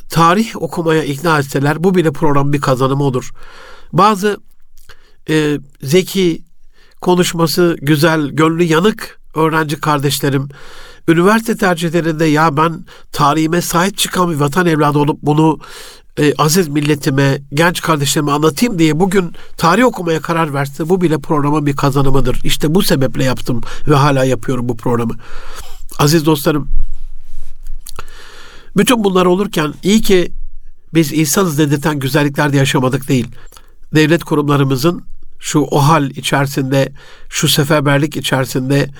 tarih 0.08 0.62
okumaya 0.62 1.04
ikna 1.04 1.38
etseler 1.38 1.84
bu 1.84 1.94
bile 1.94 2.12
program 2.12 2.52
bir 2.52 2.60
kazanımı 2.60 3.02
olur. 3.02 3.30
Bazı 3.92 4.40
e, 5.28 5.58
zeki, 5.82 6.42
konuşması 7.00 7.76
güzel, 7.82 8.28
gönlü 8.28 8.62
yanık 8.62 9.20
öğrenci 9.34 9.80
kardeşlerim 9.80 10.48
üniversite 11.08 11.56
tercihlerinde 11.56 12.24
ya 12.24 12.56
ben 12.56 12.84
tarihime 13.12 13.62
sahip 13.62 13.98
çıkan 13.98 14.30
bir 14.30 14.36
vatan 14.36 14.66
evladı 14.66 14.98
olup 14.98 15.18
bunu 15.22 15.58
e, 16.18 16.34
aziz 16.34 16.68
milletime, 16.68 17.38
genç 17.54 17.80
kardeşlerime 17.80 18.32
anlatayım 18.32 18.78
diye 18.78 19.00
bugün 19.00 19.32
tarih 19.56 19.84
okumaya 19.84 20.20
karar 20.20 20.54
verse 20.54 20.88
bu 20.88 21.00
bile 21.00 21.18
programın 21.18 21.66
bir 21.66 21.76
kazanımıdır. 21.76 22.40
İşte 22.44 22.74
bu 22.74 22.82
sebeple 22.82 23.24
yaptım 23.24 23.60
ve 23.88 23.94
hala 23.94 24.24
yapıyorum 24.24 24.68
bu 24.68 24.76
programı. 24.76 25.14
Aziz 26.02 26.26
dostlarım, 26.26 26.68
bütün 28.76 29.04
bunlar 29.04 29.26
olurken 29.26 29.74
iyi 29.82 30.02
ki 30.02 30.32
biz 30.94 31.12
insanız 31.12 31.58
dedirten 31.58 31.98
güzelliklerde 31.98 32.56
yaşamadık 32.56 33.08
değil. 33.08 33.28
Devlet 33.94 34.24
kurumlarımızın 34.24 35.04
şu 35.38 35.58
o 35.60 35.78
hal 35.78 36.10
içerisinde, 36.10 36.92
şu 37.28 37.48
seferberlik 37.48 38.16
içerisinde, 38.16 38.90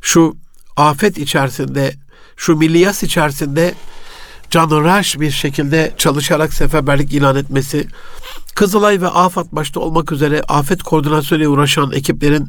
şu 0.00 0.36
afet 0.76 1.18
içerisinde, 1.18 1.94
şu 2.36 2.56
milliyas 2.56 3.02
içerisinde 3.02 3.74
canıraş 4.50 5.20
bir 5.20 5.30
şekilde 5.30 5.94
çalışarak 5.98 6.54
seferberlik 6.54 7.12
ilan 7.12 7.36
etmesi, 7.36 7.88
Kızılay 8.58 9.00
ve 9.00 9.08
AFAD 9.08 9.46
başta 9.52 9.80
olmak 9.80 10.12
üzere 10.12 10.42
afet 10.48 10.82
koordinasyonu 10.82 11.48
uğraşan 11.48 11.92
ekiplerin 11.92 12.48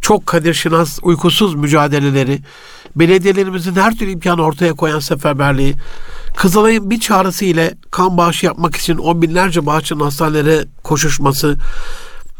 çok 0.00 0.26
kadir 0.26 0.54
şinas, 0.54 0.98
uykusuz 1.02 1.54
mücadeleleri, 1.54 2.40
belediyelerimizin 2.96 3.74
her 3.74 3.96
türlü 3.96 4.10
imkanı 4.10 4.42
ortaya 4.42 4.72
koyan 4.72 4.98
seferberliği, 4.98 5.74
Kızılay'ın 6.36 6.90
bir 6.90 7.00
çağrısı 7.00 7.44
ile 7.44 7.74
kan 7.90 8.16
bağışı 8.16 8.46
yapmak 8.46 8.76
için 8.76 8.98
on 8.98 9.22
binlerce 9.22 9.66
bağışçının 9.66 10.04
hastanelere 10.04 10.64
koşuşması, 10.82 11.56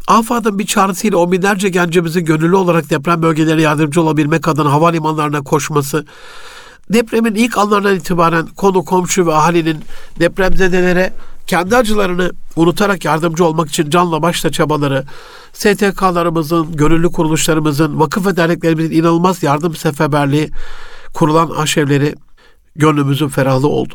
AFAD'ın 0.07 0.59
bir 0.59 0.65
çağrısıyla 0.65 1.17
on 1.17 1.31
binlerce 1.31 1.69
gencimizin 1.69 2.25
gönüllü 2.25 2.55
olarak 2.55 2.89
deprem 2.89 3.21
bölgelerine 3.21 3.61
yardımcı 3.61 4.01
olabilmek 4.01 4.47
adına 4.47 4.71
havalimanlarına 4.71 5.41
koşması, 5.41 6.05
depremin 6.93 7.35
ilk 7.35 7.57
anlarından 7.57 7.95
itibaren 7.95 8.47
konu 8.47 8.85
komşu 8.85 9.27
ve 9.27 9.33
ahalinin 9.33 9.77
depremzedelere 10.19 11.13
kendi 11.47 11.77
acılarını 11.77 12.31
unutarak 12.55 13.05
yardımcı 13.05 13.45
olmak 13.45 13.69
için 13.69 13.89
canla 13.89 14.21
başla 14.21 14.51
çabaları, 14.51 15.05
STK'larımızın, 15.53 16.71
gönüllü 16.75 17.11
kuruluşlarımızın, 17.11 17.99
vakıf 17.99 18.25
ve 18.25 18.35
derneklerimizin 18.35 18.91
inanılmaz 18.91 19.43
yardım 19.43 19.75
seferberliği, 19.75 20.49
kurulan 21.13 21.49
aşevleri 21.49 22.15
gönlümüzün 22.75 23.27
ferahlığı 23.27 23.67
oldu. 23.67 23.93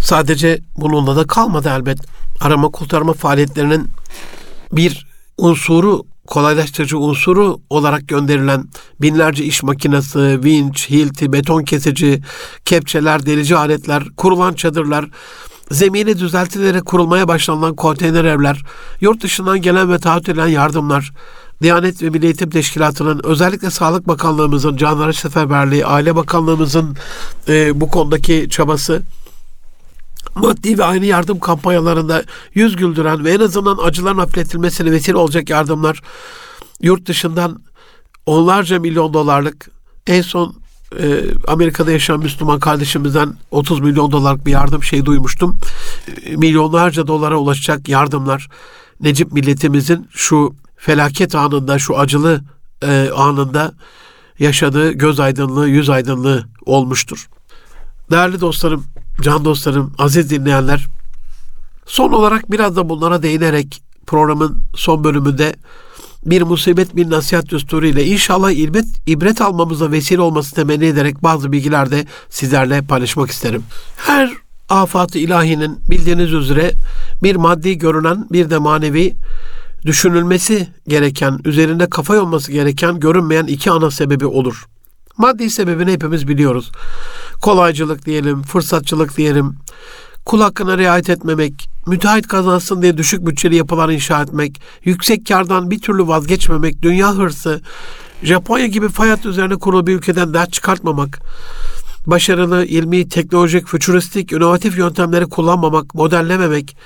Sadece 0.00 0.60
bununla 0.76 1.16
da 1.16 1.26
kalmadı 1.26 1.68
elbet. 1.68 1.98
Arama 2.40 2.68
kurtarma 2.68 3.12
faaliyetlerinin 3.12 3.88
bir 4.72 5.06
unsuru 5.38 6.02
kolaylaştırıcı 6.26 6.98
unsuru 6.98 7.60
olarak 7.70 8.08
gönderilen 8.08 8.64
binlerce 9.00 9.44
iş 9.44 9.62
makinesi, 9.62 10.44
vinç, 10.44 10.90
hilti, 10.90 11.32
beton 11.32 11.62
kesici, 11.62 12.22
kepçeler, 12.64 13.26
delici 13.26 13.56
aletler, 13.56 14.04
kurulan 14.16 14.54
çadırlar, 14.54 15.08
zemini 15.70 16.18
düzeltilerek 16.18 16.84
kurulmaya 16.84 17.28
başlanılan 17.28 17.76
konteyner 17.76 18.24
evler, 18.24 18.62
yurt 19.00 19.22
dışından 19.22 19.62
gelen 19.62 19.92
ve 19.92 19.98
taahhüt 19.98 20.28
edilen 20.28 20.46
yardımlar, 20.46 21.12
Diyanet 21.62 22.02
ve 22.02 22.10
Milli 22.10 22.24
Eğitim 22.24 22.50
Teşkilatı'nın 22.50 23.20
özellikle 23.24 23.70
Sağlık 23.70 24.08
Bakanlığımızın, 24.08 24.76
Canları 24.76 25.14
Seferberliği, 25.14 25.86
Aile 25.86 26.16
Bakanlığımızın 26.16 26.96
e, 27.48 27.80
bu 27.80 27.88
konudaki 27.88 28.46
çabası 28.50 29.02
maddi 30.34 30.78
ve 30.78 30.84
aynı 30.84 31.06
yardım 31.06 31.40
kampanyalarında 31.40 32.24
yüz 32.54 32.76
güldüren 32.76 33.24
ve 33.24 33.32
en 33.32 33.40
azından 33.40 33.78
acıların 33.78 34.18
hafifletilmesine 34.18 34.90
vesile 34.90 35.16
olacak 35.16 35.50
yardımlar 35.50 36.02
yurt 36.80 37.06
dışından 37.06 37.62
onlarca 38.26 38.78
milyon 38.78 39.14
dolarlık 39.14 39.70
en 40.06 40.22
son 40.22 40.63
e, 41.02 41.24
Amerika'da 41.48 41.90
yaşayan 41.92 42.20
Müslüman 42.20 42.60
kardeşimizden 42.60 43.34
30 43.50 43.80
milyon 43.80 44.12
dolarlık 44.12 44.46
bir 44.46 44.52
yardım 44.52 44.82
şey 44.82 45.04
duymuştum. 45.04 45.58
E, 46.24 46.36
milyonlarca 46.36 47.06
dolara 47.06 47.36
ulaşacak 47.36 47.88
yardımlar 47.88 48.48
Necip 49.00 49.32
milletimizin 49.32 50.08
şu 50.10 50.54
felaket 50.76 51.34
anında, 51.34 51.78
şu 51.78 51.98
acılı 51.98 52.40
e, 52.82 53.10
anında 53.16 53.72
yaşadığı 54.38 54.92
göz 54.92 55.20
aydınlığı, 55.20 55.68
yüz 55.68 55.90
aydınlığı 55.90 56.44
olmuştur. 56.66 57.28
Değerli 58.10 58.40
dostlarım, 58.40 58.84
can 59.22 59.44
dostlarım, 59.44 59.92
aziz 59.98 60.30
dinleyenler, 60.30 60.86
son 61.86 62.12
olarak 62.12 62.50
biraz 62.50 62.76
da 62.76 62.88
bunlara 62.88 63.22
değinerek 63.22 63.82
programın 64.06 64.62
son 64.76 65.04
bölümünde 65.04 65.56
bir 66.26 66.42
musibet 66.42 66.96
bir 66.96 67.10
nasihat 67.10 67.48
düsturu 67.48 67.86
ile 67.86 68.04
inşallah 68.04 68.50
ibret, 68.50 68.86
ibret 69.06 69.40
almamıza 69.40 69.90
vesile 69.92 70.20
olması 70.20 70.54
temenni 70.54 70.84
ederek 70.84 71.22
bazı 71.22 71.52
bilgiler 71.52 71.90
de 71.90 72.06
sizlerle 72.30 72.82
paylaşmak 72.82 73.30
isterim. 73.30 73.62
Her 73.96 74.30
afat 74.68 75.16
ilahinin 75.16 75.80
bildiğiniz 75.90 76.32
üzere 76.32 76.72
bir 77.22 77.36
maddi 77.36 77.78
görünen 77.78 78.26
bir 78.32 78.50
de 78.50 78.58
manevi 78.58 79.14
düşünülmesi 79.84 80.68
gereken, 80.88 81.38
üzerinde 81.44 81.90
kafa 81.90 82.20
olması 82.20 82.52
gereken 82.52 83.00
görünmeyen 83.00 83.46
iki 83.46 83.70
ana 83.70 83.90
sebebi 83.90 84.26
olur. 84.26 84.64
Maddi 85.18 85.50
sebebini 85.50 85.92
hepimiz 85.92 86.28
biliyoruz. 86.28 86.72
Kolaycılık 87.42 88.06
diyelim, 88.06 88.42
fırsatçılık 88.42 89.16
diyelim, 89.16 89.54
kul 90.24 90.40
hakkına 90.40 90.78
riayet 90.78 91.10
etmemek, 91.10 91.68
müteahhit 91.86 92.26
kazansın 92.28 92.82
diye 92.82 92.98
düşük 92.98 93.26
bütçeli 93.26 93.56
yapılar 93.56 93.88
inşa 93.88 94.22
etmek, 94.22 94.60
yüksek 94.84 95.26
kardan 95.26 95.70
bir 95.70 95.78
türlü 95.78 96.06
vazgeçmemek, 96.06 96.82
dünya 96.82 97.14
hırsı, 97.14 97.60
Japonya 98.22 98.66
gibi 98.66 98.88
fayat 98.88 99.26
üzerine 99.26 99.56
kurulu 99.56 99.86
bir 99.86 99.94
ülkeden 99.94 100.34
dert 100.34 100.52
çıkartmamak, 100.52 101.20
başarılı, 102.06 102.64
ilmi, 102.64 103.08
teknolojik, 103.08 103.66
fütüristik, 103.66 104.32
inovatif 104.32 104.78
yöntemleri 104.78 105.26
kullanmamak, 105.26 105.94
modellememek, 105.94 106.76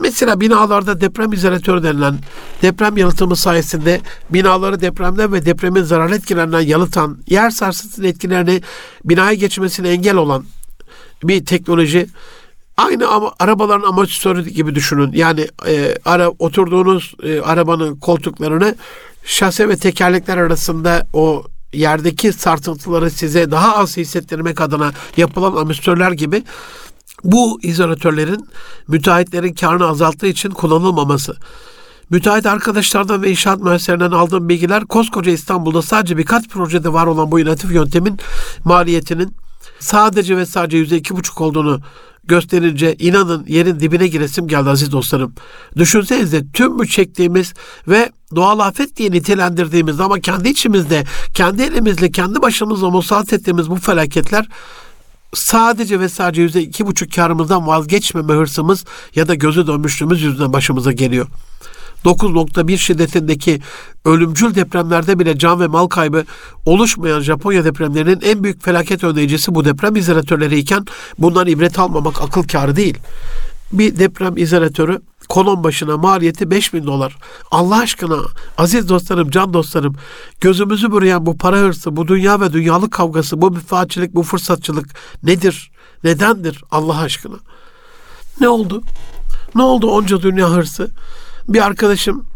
Mesela 0.00 0.40
binalarda 0.40 1.00
deprem 1.00 1.32
izolatörü 1.32 1.82
denilen 1.82 2.18
deprem 2.62 2.96
yalıtımı 2.96 3.36
sayesinde 3.36 4.00
binaları 4.30 4.80
depremden 4.80 5.32
ve 5.32 5.46
depremin 5.46 5.82
zarar 5.82 6.10
etkilerinden 6.10 6.60
yalıtan, 6.60 7.18
yer 7.26 7.50
sarsıntısının 7.50 8.06
etkilerini 8.06 8.62
binaya 9.04 9.34
geçmesine 9.34 9.88
engel 9.88 10.16
olan 10.16 10.44
bir 11.22 11.44
teknoloji 11.44 12.06
Aynı 12.76 13.08
ama 13.08 13.32
arabaların 13.38 13.88
amortisörü 13.88 14.48
gibi 14.48 14.74
düşünün. 14.74 15.12
Yani 15.12 15.48
e, 15.66 15.94
ara 16.04 16.28
oturduğunuz 16.28 17.14
e, 17.22 17.40
arabanın 17.40 17.96
koltuklarını 17.96 18.74
şase 19.24 19.68
ve 19.68 19.76
tekerlekler 19.76 20.36
arasında 20.36 21.06
o 21.12 21.44
yerdeki 21.72 22.32
sarsıntıları 22.32 23.10
size 23.10 23.50
daha 23.50 23.76
az 23.76 23.96
hissettirmek 23.96 24.60
adına 24.60 24.92
yapılan 25.16 25.56
amortisörler 25.56 26.12
gibi 26.12 26.42
bu 27.24 27.58
izolatörlerin 27.62 28.48
müteahhitlerin 28.88 29.54
karını 29.54 29.86
azalttığı 29.86 30.26
için 30.26 30.50
kullanılmaması. 30.50 31.36
Müteahhit 32.10 32.46
arkadaşlardan 32.46 33.22
ve 33.22 33.30
inşaat 33.30 33.60
mühendislerinden 33.60 34.10
aldığım 34.10 34.48
bilgiler 34.48 34.84
koskoca 34.84 35.32
İstanbul'da 35.32 35.82
sadece 35.82 36.16
birkaç 36.16 36.48
projede 36.48 36.92
var 36.92 37.06
olan 37.06 37.30
bu 37.32 37.40
inovatif 37.40 37.72
yöntemin 37.72 38.18
maliyetinin 38.64 39.36
sadece 39.80 40.36
ve 40.36 40.46
sadece 40.46 40.76
yüzde 40.76 40.96
iki 40.96 41.16
buçuk 41.16 41.40
olduğunu 41.40 41.80
gösterince 42.28 42.96
inanın 42.98 43.46
yerin 43.48 43.80
dibine 43.80 44.06
giresim 44.06 44.48
geldi 44.48 44.70
aziz 44.70 44.92
dostlarım. 44.92 45.34
Düşünsenize 45.76 46.42
tüm 46.52 46.78
bu 46.78 46.86
çektiğimiz 46.86 47.54
ve 47.88 48.10
doğal 48.36 48.58
afet 48.58 48.96
diye 48.96 49.10
nitelendirdiğimiz 49.10 50.00
ama 50.00 50.20
kendi 50.20 50.48
içimizde, 50.48 51.04
kendi 51.34 51.62
elimizle, 51.62 52.10
kendi 52.10 52.42
başımızla 52.42 52.90
musallat 52.90 53.32
ettiğimiz 53.32 53.70
bu 53.70 53.76
felaketler 53.76 54.48
sadece 55.34 56.00
ve 56.00 56.08
sadece 56.08 56.42
yüzde 56.42 56.62
iki 56.62 56.86
buçuk 56.86 57.12
karımızdan 57.12 57.66
vazgeçmeme 57.66 58.34
hırsımız 58.34 58.84
ya 59.14 59.28
da 59.28 59.34
gözü 59.34 59.66
dönmüşlüğümüz 59.66 60.22
yüzünden 60.22 60.52
başımıza 60.52 60.92
geliyor. 60.92 61.26
9.1 62.04 62.78
şiddetindeki 62.78 63.60
ölümcül 64.04 64.54
depremlerde 64.54 65.18
bile 65.18 65.38
can 65.38 65.60
ve 65.60 65.66
mal 65.66 65.86
kaybı 65.86 66.24
oluşmayan 66.66 67.20
Japonya 67.20 67.64
depremlerinin 67.64 68.20
en 68.20 68.44
büyük 68.44 68.64
felaket 68.64 69.04
önleyicisi 69.04 69.54
bu 69.54 69.64
deprem 69.64 69.96
izolatörleri 69.96 70.58
iken 70.58 70.84
bundan 71.18 71.46
ibret 71.46 71.78
almamak 71.78 72.22
akıl 72.22 72.42
kârı 72.42 72.76
değil. 72.76 72.98
Bir 73.72 73.98
deprem 73.98 74.36
izolatörü 74.36 75.00
kolon 75.28 75.64
başına 75.64 75.96
maliyeti 75.96 76.50
5000 76.50 76.86
dolar. 76.86 77.16
Allah 77.50 77.78
aşkına 77.78 78.16
aziz 78.58 78.88
dostlarım, 78.88 79.30
can 79.30 79.54
dostlarım 79.54 79.96
gözümüzü 80.40 80.92
bürüyen 80.92 81.26
bu 81.26 81.36
para 81.36 81.56
hırsı, 81.56 81.96
bu 81.96 82.08
dünya 82.08 82.40
ve 82.40 82.52
dünyalık 82.52 82.92
kavgası, 82.92 83.42
bu 83.42 83.50
müfaatçilik, 83.50 84.14
bu 84.14 84.22
fırsatçılık 84.22 84.94
nedir? 85.22 85.70
Nedendir 86.04 86.64
Allah 86.70 86.98
aşkına? 86.98 87.36
Ne 88.40 88.48
oldu? 88.48 88.82
Ne 89.54 89.62
oldu 89.62 89.90
onca 89.90 90.22
dünya 90.22 90.50
hırsı? 90.50 90.90
Bir 91.48 91.66
arkadaşım 91.66 92.26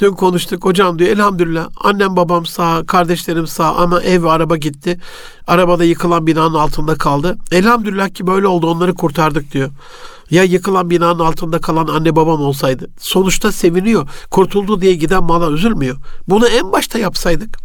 dün 0.00 0.12
konuştuk 0.12 0.64
hocam 0.64 0.98
diyor 0.98 1.10
elhamdülillah 1.10 1.68
annem 1.80 2.16
babam 2.16 2.46
sağ 2.46 2.82
kardeşlerim 2.86 3.46
sağ 3.46 3.74
ama 3.74 4.02
ev 4.02 4.22
ve 4.22 4.30
araba 4.30 4.56
gitti. 4.56 5.00
Arabada 5.46 5.84
yıkılan 5.84 6.26
binanın 6.26 6.54
altında 6.54 6.94
kaldı. 6.94 7.38
Elhamdülillah 7.52 8.08
ki 8.08 8.26
böyle 8.26 8.46
oldu 8.46 8.70
onları 8.70 8.94
kurtardık 8.94 9.52
diyor. 9.52 9.70
Ya 10.30 10.42
yıkılan 10.42 10.90
binanın 10.90 11.18
altında 11.18 11.60
kalan 11.60 11.86
anne 11.86 12.16
babam 12.16 12.40
olsaydı. 12.40 12.90
Sonuçta 12.98 13.52
seviniyor. 13.52 14.08
Kurtuldu 14.30 14.80
diye 14.80 14.94
giden 14.94 15.24
mala 15.24 15.50
üzülmüyor. 15.50 15.96
Bunu 16.28 16.46
en 16.46 16.72
başta 16.72 16.98
yapsaydık. 16.98 17.58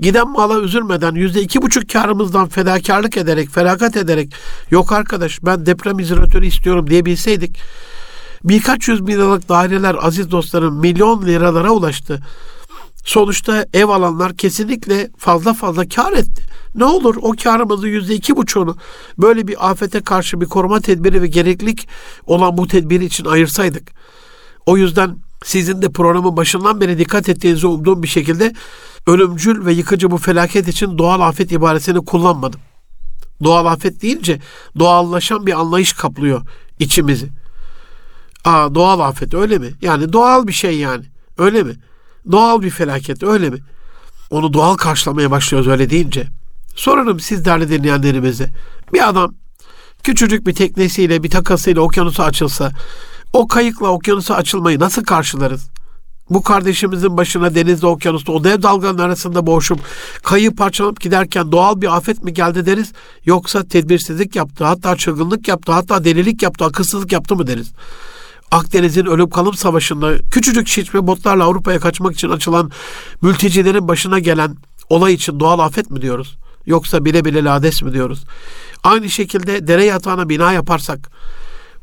Giden 0.00 0.30
mala 0.30 0.60
üzülmeden 0.60 1.14
yüzde 1.14 1.42
iki 1.42 1.62
buçuk 1.62 1.90
karımızdan 1.90 2.48
fedakarlık 2.48 3.16
ederek, 3.16 3.50
feragat 3.50 3.96
ederek 3.96 4.32
yok 4.70 4.92
arkadaş 4.92 5.38
ben 5.42 5.66
deprem 5.66 5.98
izolatörü 5.98 6.46
istiyorum 6.46 6.90
diyebilseydik 6.90 7.60
Birkaç 8.44 8.88
yüz 8.88 9.06
bin 9.06 9.12
liralık 9.12 9.48
daireler 9.48 9.96
aziz 10.00 10.30
dostlarım 10.30 10.80
milyon 10.80 11.26
liralara 11.26 11.70
ulaştı. 11.70 12.22
Sonuçta 13.04 13.66
ev 13.72 13.88
alanlar 13.88 14.36
kesinlikle 14.36 15.10
fazla 15.18 15.54
fazla 15.54 15.88
kar 15.88 16.12
etti. 16.12 16.42
Ne 16.74 16.84
olur 16.84 17.16
o 17.22 17.32
karımızı 17.44 17.88
yüzde 17.88 18.14
iki 18.14 18.36
buçuğunu 18.36 18.76
böyle 19.18 19.48
bir 19.48 19.70
afete 19.70 20.00
karşı 20.00 20.40
bir 20.40 20.46
koruma 20.46 20.80
tedbiri 20.80 21.22
ve 21.22 21.26
gereklilik 21.26 21.88
olan 22.26 22.58
bu 22.58 22.66
tedbiri 22.66 23.04
için 23.04 23.24
ayırsaydık. 23.24 23.92
O 24.66 24.76
yüzden 24.76 25.16
sizin 25.44 25.82
de 25.82 25.92
programın 25.92 26.36
başından 26.36 26.80
beri 26.80 26.98
dikkat 26.98 27.28
ettiğinizi 27.28 27.66
umduğum 27.66 28.02
bir 28.02 28.08
şekilde 28.08 28.52
ölümcül 29.06 29.66
ve 29.66 29.72
yıkıcı 29.72 30.10
bu 30.10 30.18
felaket 30.18 30.68
için 30.68 30.98
doğal 30.98 31.20
afet 31.20 31.52
ibaresini 31.52 32.04
kullanmadım. 32.04 32.60
Doğal 33.44 33.66
afet 33.66 34.02
deyince 34.02 34.40
doğallaşan 34.78 35.46
bir 35.46 35.60
anlayış 35.60 35.92
kaplıyor 35.92 36.42
içimizi. 36.78 37.39
Aa 38.44 38.74
doğal 38.74 39.00
afet 39.00 39.34
öyle 39.34 39.58
mi? 39.58 39.70
Yani 39.82 40.12
doğal 40.12 40.46
bir 40.46 40.52
şey 40.52 40.78
yani. 40.78 41.04
Öyle 41.38 41.62
mi? 41.62 41.74
Doğal 42.32 42.62
bir 42.62 42.70
felaket 42.70 43.22
öyle 43.22 43.50
mi? 43.50 43.58
Onu 44.30 44.52
doğal 44.52 44.76
karşılamaya 44.76 45.30
başlıyoruz 45.30 45.68
öyle 45.68 45.90
deyince. 45.90 46.26
Sorarım 46.74 47.20
siz 47.20 47.44
değerli 47.44 47.70
dinleyenlerimize. 47.70 48.50
Bir 48.92 49.08
adam 49.08 49.34
küçücük 50.02 50.46
bir 50.46 50.54
teknesiyle 50.54 51.22
bir 51.22 51.30
takasıyla 51.30 51.82
okyanusa 51.82 52.24
açılsa 52.24 52.72
o 53.32 53.48
kayıkla 53.48 53.88
okyanusa 53.88 54.34
açılmayı 54.34 54.80
nasıl 54.80 55.04
karşılarız? 55.04 55.70
Bu 56.30 56.42
kardeşimizin 56.42 57.16
başına 57.16 57.54
denizde 57.54 57.86
okyanusta 57.86 58.32
o 58.32 58.44
dev 58.44 58.62
dalganın 58.62 58.98
arasında 58.98 59.46
boğuşup 59.46 59.80
kayığı 60.22 60.54
parçalanıp 60.54 61.00
giderken 61.00 61.52
doğal 61.52 61.80
bir 61.80 61.96
afet 61.96 62.24
mi 62.24 62.34
geldi 62.34 62.66
deriz? 62.66 62.92
Yoksa 63.24 63.64
tedbirsizlik 63.64 64.36
yaptı, 64.36 64.64
hatta 64.64 64.96
çılgınlık 64.96 65.48
yaptı, 65.48 65.72
hatta 65.72 66.04
delilik 66.04 66.42
yaptı, 66.42 66.64
akılsızlık 66.64 67.12
yaptı 67.12 67.36
mı 67.36 67.46
deriz? 67.46 67.72
Akdeniz'in 68.50 69.06
ölüm 69.06 69.30
kalım 69.30 69.54
savaşında 69.54 70.18
küçücük 70.30 70.68
şişme 70.68 71.06
botlarla 71.06 71.44
Avrupa'ya 71.44 71.78
kaçmak 71.78 72.14
için 72.14 72.28
açılan 72.28 72.70
mültecilerin 73.22 73.88
başına 73.88 74.18
gelen 74.18 74.56
olay 74.88 75.14
için 75.14 75.40
doğal 75.40 75.58
afet 75.58 75.90
mi 75.90 76.02
diyoruz? 76.02 76.36
Yoksa 76.66 77.04
bile 77.04 77.24
bile 77.24 77.44
lades 77.44 77.82
mi 77.82 77.92
diyoruz? 77.92 78.24
Aynı 78.82 79.10
şekilde 79.10 79.66
dere 79.66 79.84
yatağına 79.84 80.28
bina 80.28 80.52
yaparsak 80.52 81.10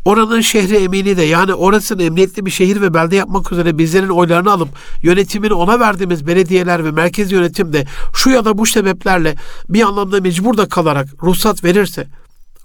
oranın 0.06 0.41
şehri 0.41 0.75
emini 0.75 1.17
de 1.17 1.23
yani 1.23 1.53
orasının 1.53 2.03
emniyetli 2.03 2.45
bir 2.45 2.51
şehir 2.51 2.82
ve 2.82 2.93
belde 2.93 3.15
yapmak 3.15 3.51
üzere 3.51 3.77
bizlerin 3.77 4.10
oylarını 4.10 4.51
alıp 4.51 4.69
yönetimini 5.03 5.53
ona 5.53 5.80
verdiğimiz 5.80 6.27
belediyeler 6.27 6.86
ve 6.86 6.91
merkez 6.91 7.32
yönetim 7.32 7.73
de 7.73 7.86
şu 8.13 8.30
ya 8.30 8.45
da 8.45 8.58
bu 8.58 8.65
sebeplerle 8.65 9.36
bir 9.69 9.82
anlamda 9.82 10.21
mecbur 10.21 10.58
da 10.58 10.69
kalarak 10.69 11.08
ruhsat 11.23 11.63
verirse 11.63 12.08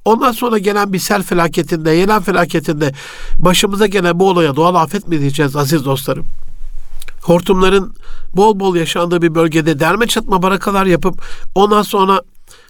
Ondan 0.04 0.32
sonra 0.32 0.58
gelen 0.58 0.92
bir 0.92 0.98
sel 0.98 1.22
felaketinde, 1.22 1.90
yelen 1.90 2.22
felaketinde 2.22 2.92
başımıza 3.38 3.86
gelen 3.86 4.20
bu 4.20 4.28
olaya 4.28 4.56
doğal 4.56 4.74
afet 4.74 5.08
mi 5.08 5.20
diyeceğiz 5.20 5.56
aziz 5.56 5.84
dostlarım? 5.84 6.26
Hortumların 7.22 7.94
bol 8.36 8.60
bol 8.60 8.76
yaşandığı 8.76 9.22
bir 9.22 9.34
bölgede 9.34 9.80
derme 9.80 10.06
çatma 10.06 10.42
barakalar 10.42 10.86
yapıp 10.86 11.22
ondan 11.54 11.82
sonra 11.82 12.22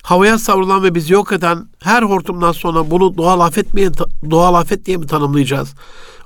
havaya 0.03 0.39
savrulan 0.39 0.83
ve 0.83 0.95
bizi 0.95 1.13
yok 1.13 1.33
eden 1.33 1.69
her 1.83 2.03
hortumdan 2.03 2.53
sonra 2.53 2.91
bunu 2.91 3.17
doğal 3.17 3.41
afet 3.41 3.75
mi 3.75 3.91
doğal 4.31 4.55
afet 4.55 4.87
diye 4.87 4.97
mi 4.97 5.07
tanımlayacağız? 5.07 5.75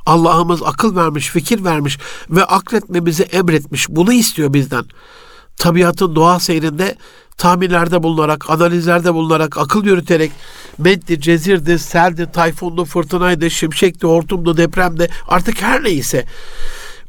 Allah'ımız 0.07 0.63
akıl 0.63 0.97
vermiş, 0.97 1.29
fikir 1.29 1.65
vermiş 1.65 1.99
ve 2.31 2.45
akletmemizi 2.45 3.23
emretmiş. 3.23 3.89
Bunu 3.89 4.13
istiyor 4.13 4.53
bizden. 4.53 4.85
Tabiatın 5.57 6.17
doğa 6.17 6.41
seyrinde 6.41 6.97
tahminlerde 7.37 8.03
bulunarak, 8.03 8.51
analizlerde 8.51 9.15
bulunarak, 9.15 9.59
akıl 9.59 9.85
yürüterek 9.85 10.33
meddi, 10.79 11.21
cezirdi, 11.21 11.79
seldi, 11.79 12.33
tayfundu, 12.33 12.85
fırtınaydı, 12.85 13.51
şimşekti, 13.51 14.07
hortumdu, 14.07 14.57
depremde 14.57 15.09
artık 15.29 15.63
her 15.63 15.85
neyse 15.85 16.25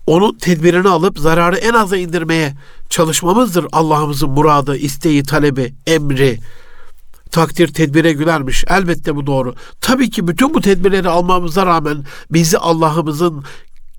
onun 0.08 0.34
tedbirini 0.34 0.90
alıp 0.90 1.20
zararı 1.20 1.58
en 1.58 1.74
aza 1.74 1.98
indirmeye 1.98 2.54
çalışmamızdır 2.90 3.66
Allah'ımızın 3.72 4.30
muradı, 4.30 4.78
isteği, 4.78 5.24
talebi, 5.24 5.74
emri. 5.88 6.40
Takdir 7.32 7.74
tedbire 7.74 8.14
gülermiş. 8.14 8.64
Elbette 8.68 9.16
bu 9.16 9.28
doğru. 9.28 9.56
Tabii 9.82 10.10
ki 10.10 10.28
bütün 10.28 10.54
bu 10.54 10.62
tedbirleri 10.62 11.10
almamıza 11.10 11.66
rağmen 11.66 12.06
bizi 12.32 12.58
Allah'ımızın 12.58 13.44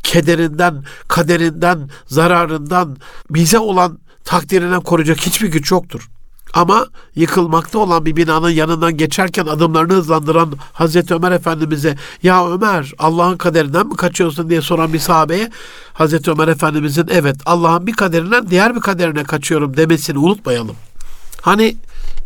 kederinden, 0.02 0.84
kaderinden, 1.08 1.90
zararından, 2.06 2.96
bize 3.30 3.58
olan 3.58 3.98
takdirinden 4.24 4.80
koruyacak 4.80 5.20
hiçbir 5.20 5.48
güç 5.48 5.70
yoktur. 5.70 6.08
Ama 6.54 6.86
yıkılmakta 7.14 7.78
olan 7.78 8.06
bir 8.06 8.16
binanın 8.16 8.50
yanından 8.50 8.96
geçerken 8.96 9.46
adımlarını 9.46 9.92
hızlandıran 9.92 10.52
Hazreti 10.72 11.14
Ömer 11.14 11.32
Efendimiz'e 11.32 11.96
ya 12.22 12.50
Ömer 12.50 12.92
Allah'ın 12.98 13.36
kaderinden 13.36 13.86
mi 13.86 13.96
kaçıyorsun 13.96 14.50
diye 14.50 14.62
soran 14.62 14.92
bir 14.92 14.98
sahabeye 14.98 15.50
Hazreti 15.92 16.30
Ömer 16.30 16.48
Efendimiz'in 16.48 17.06
evet 17.10 17.36
Allah'ın 17.46 17.86
bir 17.86 17.92
kaderinden 17.92 18.50
diğer 18.50 18.76
bir 18.76 18.80
kaderine 18.80 19.24
kaçıyorum 19.24 19.76
demesini 19.76 20.18
unutmayalım. 20.18 20.76
Hani 21.42 21.76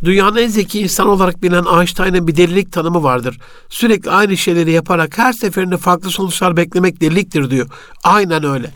dünyanın 0.05 0.37
en 0.37 0.49
zeki 0.49 0.81
insan 0.81 1.09
olarak 1.09 1.43
bilinen 1.43 1.79
Einstein'ın 1.79 2.29
bir 2.29 2.37
delilik 2.37 2.73
tanımı 2.73 3.03
vardır. 3.03 3.39
Sürekli 3.69 4.11
aynı 4.11 4.37
şeyleri 4.37 4.73
yaparak 4.73 5.19
her 5.19 5.33
seferinde 5.33 5.77
farklı 5.77 6.11
sonuçlar 6.11 6.57
beklemek 6.57 7.01
deliliktir 7.01 7.51
diyor. 7.51 7.69
Aynen 8.05 8.45
öyle. 8.45 8.71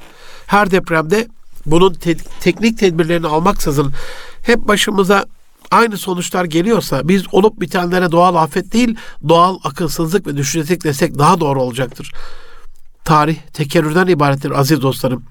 Her 0.46 0.70
depremde 0.70 1.28
bunun 1.66 1.92
te- 1.94 2.16
teknik 2.40 2.78
tedbirlerini 2.78 3.26
almaksızın 3.26 3.92
hep 4.42 4.58
başımıza 4.58 5.24
aynı 5.70 5.96
sonuçlar 5.96 6.44
geliyorsa 6.44 7.08
biz 7.08 7.22
olup 7.32 7.60
bitenlere 7.60 8.12
doğal 8.12 8.34
afet 8.34 8.72
değil 8.72 8.96
doğal 9.28 9.58
akılsızlık 9.64 10.26
ve 10.26 10.36
düşüncesizlik 10.36 10.84
desek 10.84 11.18
daha 11.18 11.40
doğru 11.40 11.62
olacaktır. 11.62 12.12
Tarih 13.04 13.36
tekerrürden 13.52 14.06
ibarettir 14.06 14.50
aziz 14.50 14.82
dostlarım. 14.82 15.24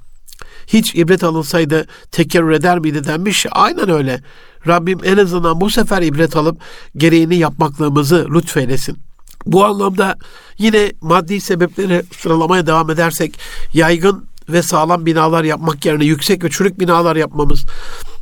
Hiç 0.68 0.96
ibret 0.96 1.24
alınsaydı 1.24 1.88
tekerrür 2.12 2.52
eder 2.52 2.80
miydi 2.80 3.04
denmiş. 3.04 3.46
Aynen 3.52 3.90
öyle. 3.90 4.22
Rabbim 4.68 5.00
en 5.04 5.18
azından 5.18 5.62
bu 5.62 5.70
sefer 5.70 6.02
ibret 6.02 6.36
alıp 6.36 6.58
gereğini 6.98 7.36
yapmaklığımızı 7.36 8.28
lütfeylesin. 8.34 8.98
Bu 9.46 9.66
anlamda 9.66 10.16
yine 10.58 10.92
maddi 11.02 11.42
sebepleri 11.42 12.04
sıralamaya 12.18 12.68
devam 12.68 12.90
edersek 12.90 13.40
yaygın 13.74 14.26
ve 14.50 14.62
sağlam 14.62 15.06
binalar 15.06 15.44
yapmak 15.44 15.86
yerine 15.86 16.06
yüksek 16.06 16.44
ve 16.44 16.50
çürük 16.50 16.80
binalar 16.80 17.16
yapmamız, 17.16 17.66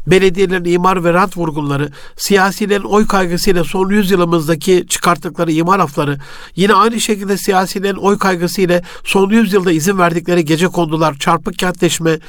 belediyelerin 0.07 0.65
imar 0.65 1.03
ve 1.03 1.13
rant 1.13 1.37
vurgunları, 1.37 1.89
siyasilerin 2.17 2.83
oy 2.83 3.07
kaygısıyla 3.07 3.63
son 3.63 3.89
yüzyılımızdaki 3.89 4.85
çıkarttıkları 4.89 5.51
imar 5.51 5.79
afları, 5.79 6.17
yine 6.55 6.73
aynı 6.73 7.01
şekilde 7.01 7.37
siyasilerin 7.37 7.95
oy 7.95 8.17
kaygısıyla 8.17 8.81
son 9.03 9.29
yüzyılda 9.29 9.71
izin 9.71 9.97
verdikleri 9.97 10.45
gece 10.45 10.67
kondular, 10.67 11.17
çarpık 11.19 11.59
kentleşme, 11.59 12.19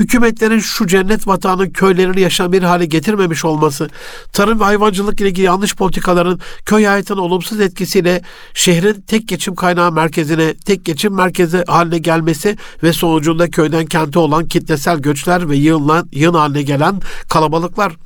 hükümetlerin 0.00 0.58
şu 0.58 0.86
cennet 0.86 1.26
vatanın 1.26 1.70
köylerini 1.70 2.20
yaşam 2.20 2.52
bir 2.52 2.62
hale 2.62 2.86
getirmemiş 2.86 3.44
olması, 3.44 3.88
tarım 4.32 4.60
ve 4.60 4.64
hayvancılık 4.64 5.20
ile 5.20 5.28
ilgili 5.28 5.46
yanlış 5.46 5.76
politikaların 5.76 6.40
köy 6.66 6.84
hayatının 6.84 7.20
olumsuz 7.20 7.60
etkisiyle 7.60 8.22
şehrin 8.54 9.04
tek 9.06 9.28
geçim 9.28 9.54
kaynağı 9.54 9.92
merkezine, 9.92 10.54
tek 10.54 10.84
geçim 10.84 11.14
merkezi 11.14 11.64
haline 11.66 11.98
gelmesi 11.98 12.56
ve 12.82 12.92
sonucunda 12.92 13.50
köyden 13.50 13.86
kente 13.86 14.18
olan 14.18 14.48
kitlesel 14.48 14.98
göçler 14.98 15.48
ve 15.48 15.56
yığınlan, 15.56 16.08
yığın 16.12 16.34
haline 16.34 16.62
gelen 16.62 17.00
kalabalıklar 17.28 17.96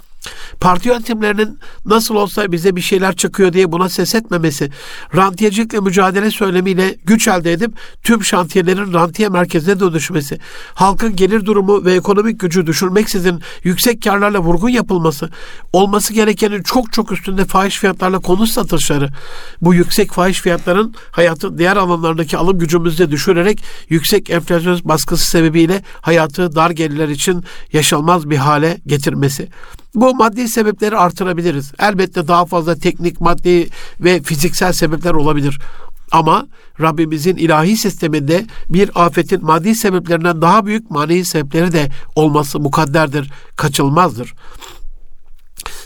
parti 0.61 0.89
yönetimlerinin 0.89 1.59
nasıl 1.85 2.15
olsa 2.15 2.53
bize 2.53 2.77
bir 2.77 2.81
şeyler 2.81 3.17
çıkıyor 3.17 3.53
diye 3.53 3.73
buna 3.73 3.89
ses 3.89 4.15
etmemesi, 4.15 4.71
rantiyecilikle 5.17 5.81
mücadele 5.81 6.31
söylemiyle 6.31 6.97
güç 7.05 7.29
elde 7.29 7.53
edip 7.53 7.73
tüm 8.03 8.25
şantiyelerin 8.25 8.93
rantiye 8.93 9.29
merkezine 9.29 9.81
dönüşmesi, 9.81 10.39
halkın 10.75 11.17
gelir 11.17 11.45
durumu 11.45 11.85
ve 11.85 11.95
ekonomik 11.95 12.41
gücü 12.41 12.67
düşürmeksizin 12.67 13.43
yüksek 13.65 14.03
karlarla 14.03 14.39
vurgun 14.39 14.69
yapılması, 14.69 15.31
olması 15.73 16.13
gerekenin 16.13 16.63
çok 16.63 16.93
çok 16.93 17.13
üstünde 17.13 17.45
fahiş 17.45 17.79
fiyatlarla 17.79 18.19
konut 18.19 18.49
satışları, 18.49 19.09
bu 19.63 19.75
yüksek 19.75 20.13
fahiş 20.13 20.41
fiyatların 20.41 20.95
hayatın 21.11 21.59
diğer 21.59 21.77
alanlarındaki 21.77 22.37
alım 22.37 22.59
gücümüzü 22.59 22.99
de 22.99 23.11
düşürerek 23.11 23.65
yüksek 23.89 24.31
enflasyon 24.31 24.81
baskısı 24.85 25.31
sebebiyle 25.31 25.83
hayatı 26.01 26.55
dar 26.55 26.71
gelirler 26.71 27.09
için 27.09 27.45
yaşanmaz 27.73 28.31
bir 28.31 28.37
hale 28.37 28.81
getirmesi. 28.87 29.49
Bu 29.95 30.15
maddi 30.15 30.49
sebepleri 30.49 30.97
artırabiliriz. 30.97 31.73
Elbette 31.79 32.29
daha 32.29 32.47
fazla 32.47 32.75
teknik, 32.75 33.21
maddi 33.21 33.69
ve 34.01 34.23
fiziksel 34.23 34.73
sebepler 34.73 35.15
olabilir. 35.15 35.59
Ama 36.13 36.47
Rabbimizin 36.81 37.37
ilahi 37.37 37.77
sisteminde 37.77 38.47
bir 38.69 38.91
afetin 38.95 39.45
maddi 39.45 39.75
sebeplerinden 39.75 40.43
daha 40.43 40.67
büyük 40.67 40.91
manevi 40.91 41.25
sebepleri 41.25 41.73
de 41.73 41.91
olması 42.15 42.61
mukadderdir, 42.61 43.31
kaçılmazdır. 43.57 44.35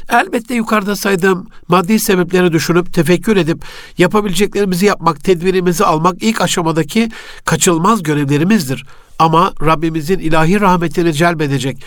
Elbette 0.09 0.55
yukarıda 0.55 0.97
saydığım 0.97 1.49
maddi 1.69 1.99
sebepleri 1.99 2.53
düşünüp 2.53 2.95
tefekkür 2.95 3.37
edip 3.37 3.65
yapabileceklerimizi 3.99 4.87
yapmak, 4.87 5.25
tedbirimizi 5.25 5.85
almak 5.85 6.17
ilk 6.21 6.41
aşamadaki 6.41 7.11
kaçılmaz 7.45 8.03
görevlerimizdir. 8.03 8.85
Ama 9.19 9.53
Rabbimizin 9.63 10.19
ilahi 10.19 10.61
rahmetini 10.61 11.15
celbedecek, 11.15 11.85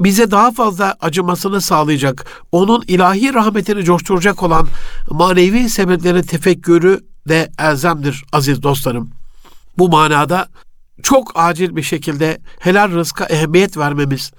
bize 0.00 0.30
daha 0.30 0.50
fazla 0.50 0.96
acımasını 1.00 1.60
sağlayacak, 1.60 2.26
onun 2.52 2.84
ilahi 2.88 3.34
rahmetini 3.34 3.84
coşturacak 3.84 4.42
olan 4.42 4.68
manevi 5.10 5.68
sebeplerin 5.68 6.22
tefekkürü 6.22 7.00
de 7.28 7.50
elzemdir 7.58 8.24
aziz 8.32 8.62
dostlarım. 8.62 9.10
Bu 9.78 9.88
manada 9.88 10.48
çok 11.02 11.32
acil 11.34 11.76
bir 11.76 11.82
şekilde 11.82 12.38
helal 12.58 12.90
rızka 12.90 13.24
ehemmiyet 13.24 13.76
vermemiz, 13.76 14.32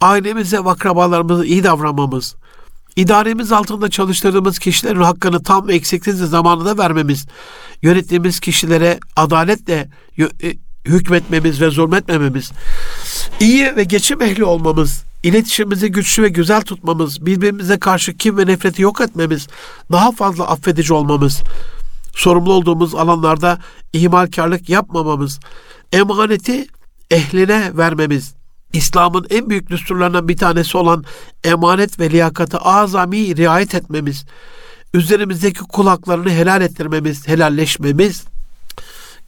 ailemize 0.00 0.64
ve 0.64 0.70
akrabalarımıza 0.70 1.44
iyi 1.44 1.64
davranmamız, 1.64 2.34
idaremiz 2.96 3.52
altında 3.52 3.90
çalıştırdığımız 3.90 4.58
kişilerin 4.58 5.00
hakkını 5.00 5.42
tam 5.42 5.68
ve 5.68 5.74
eksiksiz 5.74 6.18
zamanında 6.18 6.78
vermemiz, 6.78 7.26
yönettiğimiz 7.82 8.40
kişilere 8.40 9.00
adaletle 9.16 9.90
e, 10.18 10.26
hükmetmemiz 10.84 11.60
ve 11.60 11.70
zulmetmememiz, 11.70 12.52
iyi 13.40 13.76
ve 13.76 13.84
geçim 13.84 14.22
ehli 14.22 14.44
olmamız, 14.44 15.04
iletişimimizi 15.22 15.92
güçlü 15.92 16.22
ve 16.22 16.28
güzel 16.28 16.62
tutmamız, 16.62 17.26
birbirimize 17.26 17.78
karşı 17.78 18.16
kim 18.16 18.38
ve 18.38 18.46
nefreti 18.46 18.82
yok 18.82 19.00
etmemiz, 19.00 19.48
daha 19.92 20.12
fazla 20.12 20.48
affedici 20.48 20.92
olmamız, 20.92 21.40
sorumlu 22.14 22.52
olduğumuz 22.52 22.94
alanlarda 22.94 23.58
ihmalkarlık 23.92 24.68
yapmamamız, 24.68 25.40
emaneti 25.92 26.66
ehline 27.10 27.76
vermemiz, 27.76 28.34
İslam'ın 28.72 29.26
en 29.30 29.50
büyük 29.50 29.70
düsturlarından 29.70 30.28
bir 30.28 30.36
tanesi 30.36 30.76
olan 30.76 31.04
emanet 31.44 32.00
ve 32.00 32.10
liyakatı 32.10 32.58
azami 32.58 33.36
riayet 33.36 33.74
etmemiz, 33.74 34.24
üzerimizdeki 34.94 35.60
kulaklarını 35.60 36.30
helal 36.30 36.62
ettirmemiz, 36.62 37.28
helalleşmemiz, 37.28 38.24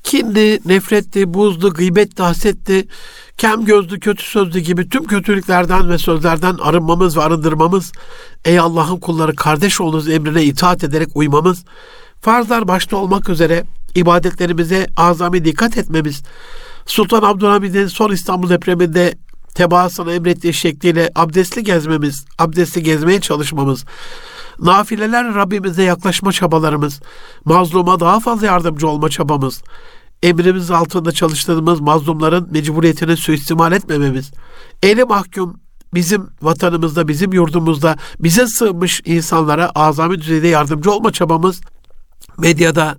kindi, 0.04 0.60
nefretti, 0.64 1.34
buzdu, 1.34 1.74
gıybetti, 1.74 2.22
hasetti, 2.22 2.88
kem 3.38 3.64
gözlü, 3.64 4.00
kötü 4.00 4.24
sözlü 4.24 4.60
gibi 4.60 4.88
tüm 4.88 5.04
kötülüklerden 5.04 5.90
ve 5.90 5.98
sözlerden 5.98 6.56
arınmamız 6.62 7.16
ve 7.16 7.22
arındırmamız, 7.22 7.92
ey 8.44 8.58
Allah'ın 8.58 9.00
kulları 9.00 9.36
kardeş 9.36 9.80
olunuz 9.80 10.08
emrine 10.08 10.44
itaat 10.44 10.84
ederek 10.84 11.08
uymamız, 11.14 11.64
farzlar 12.20 12.68
başta 12.68 12.96
olmak 12.96 13.28
üzere 13.28 13.64
ibadetlerimize 13.94 14.86
azami 14.96 15.44
dikkat 15.44 15.76
etmemiz, 15.76 16.22
Sultan 16.86 17.22
Abdülhamid'in 17.22 17.86
son 17.86 18.12
İstanbul 18.12 18.48
depreminde 18.48 19.14
tebaasına 19.54 20.12
emrettiği 20.12 20.54
şekliyle 20.54 21.10
abdestli 21.14 21.64
gezmemiz, 21.64 22.24
abdestli 22.38 22.82
gezmeye 22.82 23.20
çalışmamız, 23.20 23.84
nafileler 24.58 25.34
Rabbimize 25.34 25.82
yaklaşma 25.82 26.32
çabalarımız, 26.32 27.00
mazluma 27.44 28.00
daha 28.00 28.20
fazla 28.20 28.46
yardımcı 28.46 28.88
olma 28.88 29.08
çabamız, 29.08 29.62
emrimiz 30.24 30.70
altında 30.70 31.12
çalıştığımız 31.12 31.80
mazlumların 31.80 32.48
mecburiyetini 32.50 33.16
suistimal 33.16 33.72
etmememiz, 33.72 34.32
eli 34.82 35.04
mahkum 35.04 35.60
bizim 35.94 36.26
vatanımızda, 36.42 37.08
bizim 37.08 37.32
yurdumuzda 37.32 37.96
bize 38.20 38.46
sığınmış 38.46 39.02
insanlara 39.04 39.70
azami 39.74 40.20
düzeyde 40.20 40.48
yardımcı 40.48 40.92
olma 40.92 41.12
çabamız, 41.12 41.60
medyada, 42.38 42.96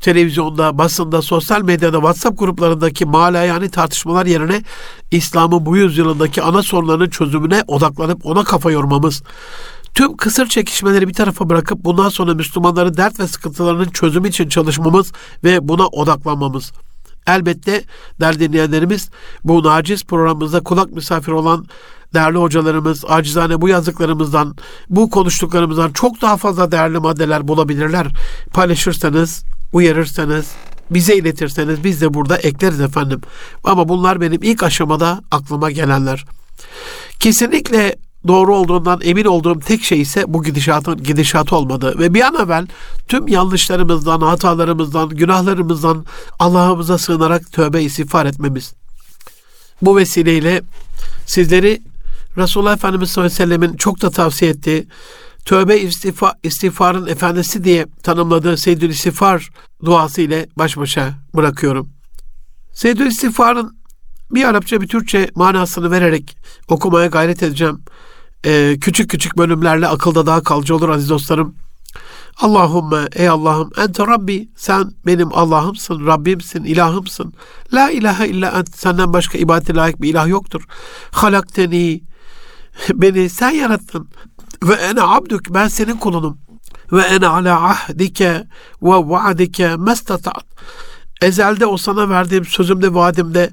televizyonda, 0.00 0.78
basında, 0.78 1.22
sosyal 1.22 1.62
medyada, 1.62 1.96
WhatsApp 1.96 2.38
gruplarındaki 2.38 3.04
malayani 3.04 3.70
tartışmalar 3.70 4.26
yerine 4.26 4.62
İslam'ın 5.10 5.66
bu 5.66 5.76
yüzyılındaki 5.76 6.42
ana 6.42 6.62
sorunlarının 6.62 7.10
çözümüne 7.10 7.62
odaklanıp 7.66 8.26
ona 8.26 8.44
kafa 8.44 8.70
yormamız, 8.70 9.22
Tüm 9.94 10.16
kısır 10.16 10.46
çekişmeleri 10.46 11.08
bir 11.08 11.14
tarafa 11.14 11.50
bırakıp 11.50 11.84
bundan 11.84 12.08
sonra 12.08 12.34
Müslümanların 12.34 12.96
dert 12.96 13.20
ve 13.20 13.28
sıkıntılarının 13.28 13.88
çözümü 13.88 14.28
için 14.28 14.48
çalışmamız 14.48 15.12
ve 15.44 15.68
buna 15.68 15.86
odaklanmamız. 15.86 16.72
Elbette 17.26 17.84
değerli 18.20 18.40
dinleyenlerimiz 18.40 19.10
bu 19.44 19.64
naciz 19.64 20.04
programımızda 20.04 20.60
kulak 20.60 20.92
misafir 20.92 21.32
olan 21.32 21.66
değerli 22.14 22.38
hocalarımız 22.38 23.04
acizane 23.08 23.60
bu 23.60 23.68
yazdıklarımızdan, 23.68 24.56
bu 24.90 25.10
konuştuklarımızdan 25.10 25.92
çok 25.92 26.22
daha 26.22 26.36
fazla 26.36 26.72
değerli 26.72 26.98
maddeler 26.98 27.48
bulabilirler. 27.48 28.06
Paylaşırsanız, 28.52 29.44
uyarırsanız, 29.72 30.46
bize 30.90 31.16
iletirseniz 31.16 31.84
biz 31.84 32.00
de 32.00 32.14
burada 32.14 32.36
ekleriz 32.36 32.80
efendim. 32.80 33.20
Ama 33.64 33.88
bunlar 33.88 34.20
benim 34.20 34.42
ilk 34.42 34.62
aşamada 34.62 35.20
aklıma 35.30 35.70
gelenler. 35.70 36.24
Kesinlikle 37.20 37.96
doğru 38.28 38.56
olduğundan 38.56 39.00
emin 39.02 39.24
olduğum 39.24 39.60
tek 39.60 39.84
şey 39.84 40.00
ise 40.00 40.24
bu 40.28 40.42
gidişatın 40.42 41.02
gidişatı 41.02 41.56
olmadı. 41.56 41.94
Ve 41.98 42.14
bir 42.14 42.20
an 42.20 42.34
evvel 42.34 42.66
tüm 43.08 43.28
yanlışlarımızdan, 43.28 44.20
hatalarımızdan, 44.20 45.08
günahlarımızdan 45.08 46.04
Allah'ımıza 46.38 46.98
sığınarak 46.98 47.52
tövbe 47.52 47.82
istiğfar 47.82 48.26
etmemiz. 48.26 48.74
Bu 49.82 49.96
vesileyle 49.96 50.62
sizleri 51.26 51.82
Resulullah 52.36 52.74
Efendimiz 52.74 53.10
sallallahu 53.10 53.34
aleyhi 53.34 53.50
ve 53.50 53.56
sellemin 53.56 53.76
çok 53.76 54.02
da 54.02 54.10
tavsiye 54.10 54.50
ettiği 54.50 54.86
tövbe 55.44 55.78
istiğfa, 55.78 56.34
istiğfarın 56.42 57.06
efendisi 57.06 57.64
diye 57.64 57.86
tanımladığı 58.02 58.56
Seyyidül 58.56 58.90
İstiğfar 58.90 59.50
duası 59.84 60.20
ile 60.20 60.46
baş 60.56 60.76
başa 60.76 61.14
bırakıyorum. 61.36 61.88
Seyyidül 62.72 63.06
İstiğfar'ın 63.06 63.76
bir 64.30 64.44
Arapça 64.44 64.80
bir 64.80 64.88
Türkçe 64.88 65.30
manasını 65.34 65.90
vererek 65.90 66.36
okumaya 66.68 67.06
gayret 67.06 67.42
edeceğim. 67.42 67.80
Ee, 68.44 68.76
küçük 68.80 69.10
küçük 69.10 69.38
bölümlerle 69.38 69.88
akılda 69.88 70.26
daha 70.26 70.42
kalıcı 70.42 70.76
olur 70.76 70.88
aziz 70.88 71.08
dostlarım. 71.08 71.54
Allahümme 72.36 73.08
ey 73.12 73.28
Allah'ım 73.28 73.70
ente 73.78 74.06
Rabbi 74.06 74.48
sen 74.56 74.92
benim 75.06 75.28
Allah'ımsın, 75.32 76.06
Rabbimsin, 76.06 76.64
ilahımsın. 76.64 77.32
La 77.72 77.90
ilahe 77.90 78.28
illa 78.28 78.50
ent 78.50 78.76
senden 78.76 79.12
başka 79.12 79.38
ibadete 79.38 79.74
layık 79.74 80.02
bir 80.02 80.08
ilah 80.08 80.28
yoktur. 80.28 80.62
Halakteni 81.10 82.00
beni 82.94 83.30
sen 83.30 83.50
yarattın. 83.50 84.08
Ve 84.62 84.74
ene 84.74 85.02
abdük 85.02 85.54
ben 85.54 85.68
senin 85.68 85.96
kulunum. 85.96 86.38
Ve 86.92 87.02
ene 87.02 87.26
ala 87.26 87.64
ahdike 87.64 88.44
ve 88.82 88.96
vaadike 89.08 89.76
mestatat. 89.76 90.44
Ezelde 91.22 91.66
o 91.66 91.76
sana 91.76 92.08
verdiğim 92.08 92.44
sözümde 92.44 92.94
vaadimde 92.94 93.50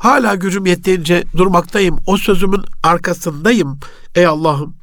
hala 0.00 0.34
gücüm 0.34 0.66
yettiğince 0.66 1.24
durmaktayım. 1.36 1.98
O 2.06 2.16
sözümün 2.16 2.62
arkasındayım 2.82 3.78
ey 4.14 4.26
Allah'ım. 4.26 4.74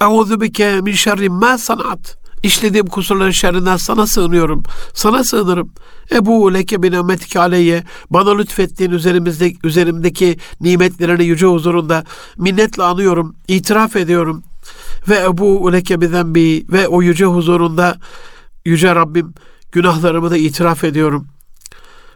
Euzu 0.00 0.40
bike 0.40 0.80
min 0.80 0.92
şerri 0.92 1.28
ma 1.28 1.58
sanat. 1.58 2.18
İşlediğim 2.42 2.86
kusurların 2.86 3.30
şerrinden 3.30 3.76
sana 3.76 4.06
sığınıyorum. 4.06 4.62
Sana 4.94 5.24
sığınırım. 5.24 5.72
Ebu 6.12 6.54
leke 6.54 6.82
bin 6.82 6.92
ümmetike 6.92 7.40
aleyye 7.40 7.84
bana 8.10 8.36
lütfettiğin 8.36 8.90
üzerimizde, 8.90 9.52
üzerimdeki 9.64 10.36
nimetlerini 10.60 11.24
yüce 11.24 11.46
huzurunda 11.46 12.04
minnetle 12.36 12.82
anıyorum, 12.82 13.36
itiraf 13.48 13.96
ediyorum. 13.96 14.42
Ve 15.08 15.20
Ebu 15.20 15.72
leke 15.72 16.00
bi 16.00 16.64
ve 16.72 16.88
o 16.88 17.02
yüce 17.02 17.24
huzurunda 17.24 17.96
yüce 18.64 18.94
Rabbim 18.94 19.34
günahlarımı 19.72 20.30
da 20.30 20.36
itiraf 20.36 20.84
ediyorum. 20.84 21.26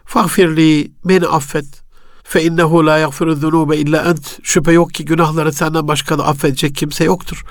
Fagfirli 0.05 0.91
beni 1.05 1.27
affet. 1.27 1.82
Fe 2.23 2.43
innehu 2.43 2.85
la 2.85 2.97
yaghfiru 2.97 3.35
zunube 3.35 3.77
illa 3.77 4.03
ent. 4.03 4.39
Şüphe 4.43 4.71
yok 4.71 4.93
ki 4.93 5.05
günahları 5.05 5.53
senden 5.53 5.87
başka 5.87 6.17
da 6.17 6.25
affedecek 6.27 6.75
kimse 6.75 7.03
yoktur. 7.03 7.43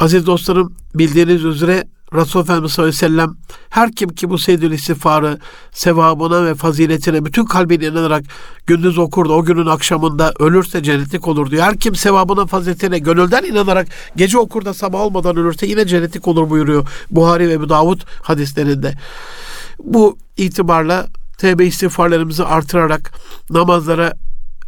Aziz 0.00 0.26
dostlarım 0.26 0.74
bildiğiniz 0.94 1.44
üzere 1.44 1.84
Resulullah 2.14 2.44
Efendimiz 2.44 2.72
sallallahu 2.72 2.88
aleyhi 2.88 3.04
ve 3.04 3.08
sellem 3.08 3.36
her 3.70 3.92
kim 3.92 4.08
ki 4.08 4.30
bu 4.30 4.38
seyyidül 4.38 4.72
istiğfarı 4.72 5.38
sevabına 5.72 6.44
ve 6.44 6.54
faziletine 6.54 7.24
bütün 7.24 7.44
kalbiyle 7.44 7.86
inanarak 7.86 8.24
gündüz 8.66 8.98
okur 8.98 9.28
da 9.28 9.32
o 9.32 9.44
günün 9.44 9.66
akşamında 9.66 10.32
ölürse 10.38 10.82
cennetlik 10.82 11.28
olur 11.28 11.50
diyor. 11.50 11.62
Her 11.62 11.76
kim 11.76 11.94
sevabına 11.94 12.46
faziletine 12.46 12.98
gönülden 12.98 13.44
inanarak 13.44 13.88
gece 14.16 14.38
okur 14.38 14.64
da 14.64 14.74
sabah 14.74 15.00
olmadan 15.00 15.36
ölürse 15.36 15.66
yine 15.66 15.86
cennetlik 15.86 16.28
olur 16.28 16.50
buyuruyor 16.50 16.88
Buhari 17.10 17.60
ve 17.60 17.68
Davud 17.68 18.00
hadislerinde. 18.22 18.94
Bu 19.84 20.18
itibarla 20.36 21.06
tevbe 21.42 21.66
istiğfarlarımızı 21.66 22.46
artırarak 22.46 23.12
namazlara 23.50 24.12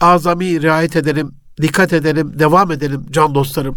azami 0.01 0.63
riayet 0.63 0.97
edelim, 0.97 1.33
dikkat 1.63 1.93
edelim, 1.93 2.39
devam 2.39 2.71
edelim 2.71 3.07
can 3.11 3.35
dostlarım 3.35 3.77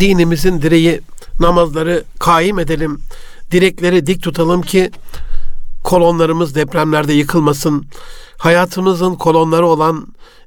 dinimizin 0.00 0.62
direği 0.62 1.00
namazları 1.40 2.04
kaim 2.18 2.58
edelim. 2.58 3.00
Direkleri 3.50 4.06
dik 4.06 4.22
tutalım 4.22 4.62
ki 4.62 4.90
kolonlarımız 5.84 6.54
depremlerde 6.54 7.12
yıkılmasın. 7.12 7.86
Hayatımızın 8.38 9.14
kolonları 9.14 9.66
olan 9.66 10.06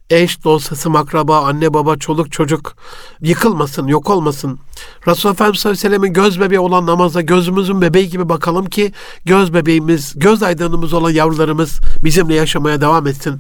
eş, 0.10 0.43
dost, 0.43 0.88
akraba, 0.95 1.41
anne, 1.41 1.74
baba, 1.74 1.97
çoluk, 1.97 2.32
çocuk 2.32 2.76
yıkılmasın, 3.22 3.88
yok 3.88 4.10
olmasın. 4.10 4.60
Resulullah 5.08 5.36
Efendimiz 5.36 5.60
sallallahu 5.60 5.88
aleyhi 5.88 6.01
ve 6.01 6.08
göz 6.08 6.39
bebeği 6.39 6.60
olan 6.60 6.86
namaza 6.86 7.22
gözümüzün 7.22 7.82
bebeği 7.82 8.10
gibi 8.10 8.30
bakalım 8.30 8.66
ki 8.66 8.93
göz 9.26 9.53
bebeğimiz, 9.53 10.14
göz 10.16 10.43
aydınımız 10.43 10.93
olan 10.93 11.10
yavrularımız 11.10 11.80
bizimle 12.03 12.36
yaşamaya 12.36 12.82
devam 12.82 13.08
etsin. 13.08 13.39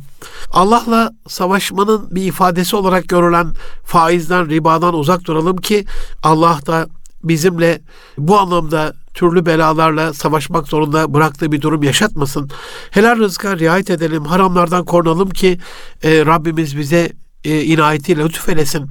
Allah'la 0.51 1.11
savaşmanın 1.27 2.07
bir 2.11 2.23
ifadesi 2.23 2.75
olarak 2.75 3.07
görülen 3.07 3.53
faizden, 3.85 4.49
ribadan 4.49 4.93
uzak 4.93 5.25
duralım 5.25 5.57
ki 5.57 5.85
Allah 6.23 6.59
da 6.67 6.87
bizimle 7.23 7.81
bu 8.17 8.39
anlamda 8.39 8.93
türlü 9.13 9.45
belalarla 9.45 10.13
savaşmak 10.13 10.67
zorunda 10.67 11.13
bıraktığı 11.13 11.51
bir 11.51 11.61
durum 11.61 11.83
yaşatmasın. 11.83 12.49
Helal 12.91 13.17
rızka 13.17 13.57
riayet 13.57 13.89
edelim, 13.89 14.25
haramlardan 14.25 14.85
korunalım 14.85 15.29
ki 15.29 15.57
e, 16.03 16.25
Rabbimiz 16.25 16.77
bize 16.77 17.11
e, 17.43 17.63
inayetiyle 17.63 18.23
lütfelesin 18.23 18.89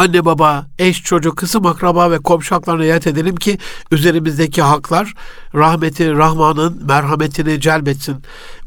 anne 0.00 0.24
baba, 0.24 0.66
eş, 0.78 1.02
çocuk, 1.02 1.36
kısım 1.36 1.66
akraba 1.66 2.10
ve 2.10 2.18
komşu 2.18 2.54
haklarına 2.54 2.84
edelim 2.84 3.36
ki 3.36 3.58
üzerimizdeki 3.90 4.62
haklar 4.62 5.14
rahmeti 5.54 6.12
Rahman'ın 6.12 6.86
merhametini 6.86 7.60
celbetsin. 7.60 8.16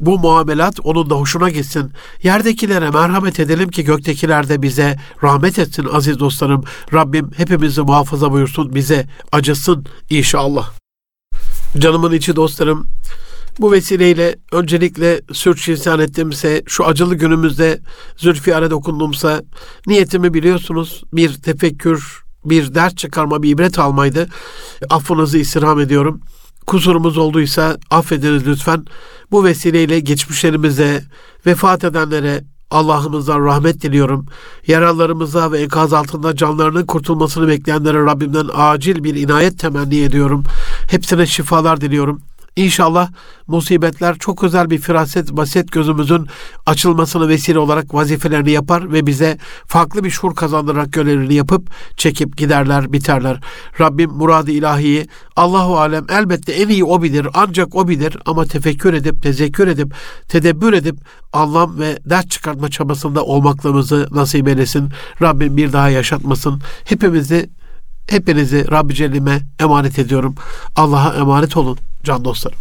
Bu 0.00 0.18
muamelat 0.18 0.80
onun 0.84 1.10
da 1.10 1.14
hoşuna 1.14 1.50
gitsin. 1.50 1.92
Yerdekilere 2.22 2.90
merhamet 2.90 3.40
edelim 3.40 3.68
ki 3.70 3.84
göktekiler 3.84 4.48
de 4.48 4.62
bize 4.62 4.96
rahmet 5.22 5.58
etsin 5.58 5.88
aziz 5.92 6.18
dostlarım. 6.18 6.64
Rabbim 6.92 7.30
hepimizi 7.36 7.80
muhafaza 7.80 8.32
buyursun, 8.32 8.74
bize 8.74 9.06
acısın 9.32 9.86
inşallah. 10.10 10.70
Canımın 11.78 12.12
içi 12.12 12.36
dostlarım, 12.36 12.86
bu 13.58 13.72
vesileyle 13.72 14.36
öncelikle 14.52 15.20
sürçülisan 15.32 16.00
ettimse, 16.00 16.62
şu 16.66 16.86
acılı 16.86 17.14
günümüzde 17.14 17.80
zülfiyare 18.16 18.70
dokundumsa, 18.70 19.42
niyetimi 19.86 20.34
biliyorsunuz 20.34 21.02
bir 21.12 21.34
tefekkür, 21.34 22.24
bir 22.44 22.74
dert 22.74 22.98
çıkarma, 22.98 23.42
bir 23.42 23.50
ibret 23.50 23.78
almaydı. 23.78 24.28
Affınızı 24.90 25.38
istirham 25.38 25.80
ediyorum. 25.80 26.20
Kusurumuz 26.66 27.18
olduysa 27.18 27.76
affediniz 27.90 28.46
lütfen. 28.46 28.84
Bu 29.30 29.44
vesileyle 29.44 30.00
geçmişlerimize, 30.00 31.04
vefat 31.46 31.84
edenlere, 31.84 32.44
Allah'ımızdan 32.70 33.44
rahmet 33.44 33.82
diliyorum. 33.82 34.26
Yaralarımıza 34.66 35.52
ve 35.52 35.60
enkaz 35.60 35.92
altında 35.92 36.36
canlarının 36.36 36.86
kurtulmasını 36.86 37.48
bekleyenlere 37.48 38.04
Rabbimden 38.04 38.48
acil 38.54 39.04
bir 39.04 39.14
inayet 39.14 39.58
temenni 39.58 40.00
ediyorum. 40.00 40.44
Hepsine 40.90 41.26
şifalar 41.26 41.80
diliyorum. 41.80 42.22
İnşallah 42.56 43.10
musibetler 43.46 44.18
çok 44.18 44.44
özel 44.44 44.70
bir 44.70 44.78
firaset, 44.78 45.32
basit 45.32 45.72
gözümüzün 45.72 46.26
açılmasına 46.66 47.28
vesile 47.28 47.58
olarak 47.58 47.94
vazifelerini 47.94 48.50
yapar 48.50 48.92
ve 48.92 49.06
bize 49.06 49.38
farklı 49.66 50.04
bir 50.04 50.10
şuur 50.10 50.34
kazandırarak 50.34 50.92
görevlerini 50.92 51.34
yapıp 51.34 51.70
çekip 51.96 52.36
giderler, 52.36 52.92
biterler. 52.92 53.40
Rabbim 53.80 54.10
muradı 54.10 54.50
ilahiyi 54.50 55.06
Allahu 55.36 55.78
alem 55.78 56.06
elbette 56.08 56.52
en 56.52 56.68
iyi 56.68 56.84
o 56.84 57.02
bilir, 57.02 57.28
ancak 57.34 57.74
o 57.74 57.88
bilir 57.88 58.16
ama 58.26 58.44
tefekkür 58.44 58.94
edip, 58.94 59.22
tezekkür 59.22 59.68
edip, 59.68 59.94
tedebbür 60.28 60.72
edip 60.72 60.96
anlam 61.32 61.78
ve 61.78 61.98
dert 62.04 62.30
çıkartma 62.30 62.68
çabasında 62.68 63.24
olmaklığımızı 63.24 64.08
nasip 64.10 64.48
eylesin. 64.48 64.88
Rabbim 65.22 65.56
bir 65.56 65.72
daha 65.72 65.88
yaşatmasın. 65.88 66.62
Hepimizi 66.84 67.50
Hepinizi 68.10 68.70
Rabbi 68.70 68.94
Celle'ime 68.94 69.40
emanet 69.60 69.98
ediyorum. 69.98 70.34
Allah'a 70.76 71.14
emanet 71.14 71.56
olun 71.56 71.78
can 72.04 72.24
dostlarım. 72.24 72.58